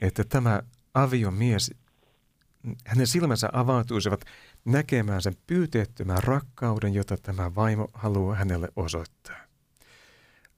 [0.01, 0.63] että tämä
[0.95, 1.75] aviomies,
[2.87, 4.25] hänen silmänsä avautuisivat
[4.65, 9.37] näkemään sen pyyteettömän rakkauden, jota tämä vaimo haluaa hänelle osoittaa.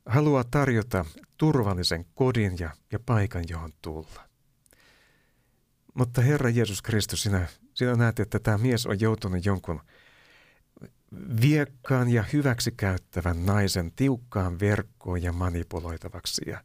[0.07, 1.05] Haluaa tarjota
[1.37, 4.28] turvallisen kodin ja, ja paikan, johon tulla.
[5.95, 7.49] Mutta Herra Jeesus Kristus, sinä,
[7.81, 9.81] sinä näet, että tämä mies on joutunut jonkun
[11.43, 16.64] viekkaan ja hyväksikäyttävän naisen tiukkaan verkkoon ja manipuloitavaksi ja,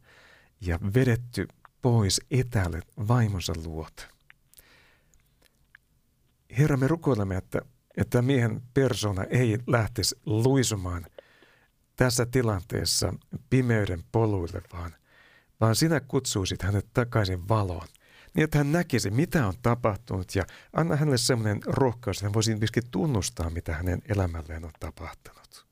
[0.60, 1.48] ja vedetty
[1.82, 4.02] pois etäälle vaimonsa luota.
[6.58, 7.60] Herra, me rukoilemme, että,
[7.96, 11.06] että miehen persona ei lähtisi luisumaan
[11.96, 13.14] tässä tilanteessa
[13.50, 14.94] pimeyden poluille, vaan,
[15.60, 17.88] vaan sinä kutsuisit hänet takaisin valoon.
[18.36, 22.56] Niin, että hän näkisi, mitä on tapahtunut ja anna hänelle sellainen rohkaus, että hän voisi
[22.56, 25.66] myöskin tunnustaa, mitä hänen elämälleen on tapahtunut.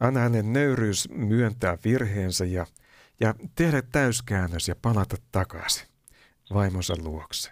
[0.00, 2.66] Anna hänen nöyryys myöntää virheensä ja,
[3.20, 5.88] ja tehdä täyskäännös ja palata takaisin
[6.54, 7.50] vaimonsa luokse.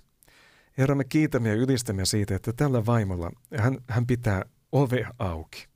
[0.78, 5.66] Herra, me kiitämme ja ylistämme siitä, että tällä vaimolla hän, hän pitää ove auki.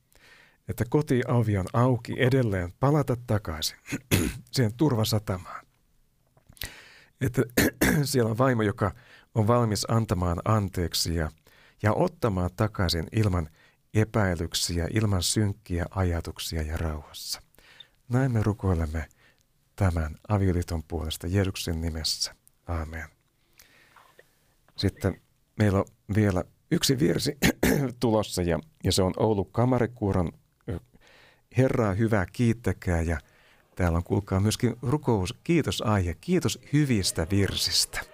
[0.69, 3.79] Että kotiavi on auki edelleen palata takaisin
[4.53, 5.64] siihen turvasatamaan.
[7.21, 7.43] Että
[8.05, 8.95] siellä on vaimo, joka
[9.35, 11.31] on valmis antamaan anteeksi ja,
[11.83, 13.49] ja ottamaan takaisin ilman
[13.95, 17.43] epäilyksiä, ilman synkkiä ajatuksia ja rauhassa.
[18.09, 19.09] Näin me rukoilemme
[19.77, 22.35] tämän avioliiton puolesta Jeesuksen nimessä.
[22.67, 23.09] Amen.
[24.77, 25.21] Sitten
[25.59, 25.85] meillä on
[26.15, 27.39] vielä yksi virsi
[28.01, 30.33] tulossa ja, ja se on Oulu Kamarikuuron
[31.57, 33.19] Herraa hyvää kiittäkää ja
[33.77, 38.14] täällä on kuulkaa myöskin rukous, kiitos aihe, kiitos hyvistä virsistä.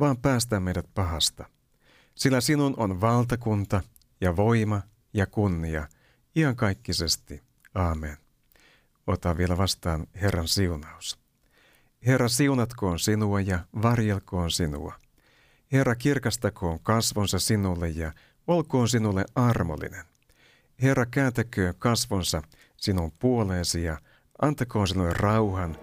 [0.00, 1.44] vaan päästä meidät pahasta.
[2.14, 3.80] Sillä sinun on valtakunta
[4.20, 4.82] ja voima
[5.14, 5.88] ja kunnia
[6.36, 7.42] iankaikkisesti.
[7.74, 8.16] Aamen.
[9.06, 11.18] Ota vielä vastaan Herran siunaus.
[12.06, 14.94] Herra siunatkoon sinua ja varjelkoon sinua.
[15.72, 18.12] Herra kirkastakoon kasvonsa sinulle ja
[18.46, 20.04] olkoon sinulle armollinen.
[20.82, 22.42] Herra kääntäköön kasvonsa
[22.76, 23.98] sinun puoleesi ja
[24.42, 25.76] antakoon sinulle rauhan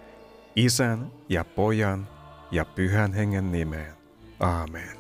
[0.55, 2.09] isän ja pojan
[2.51, 3.97] ja pyhän hengen nimeen.
[4.41, 4.97] Amen.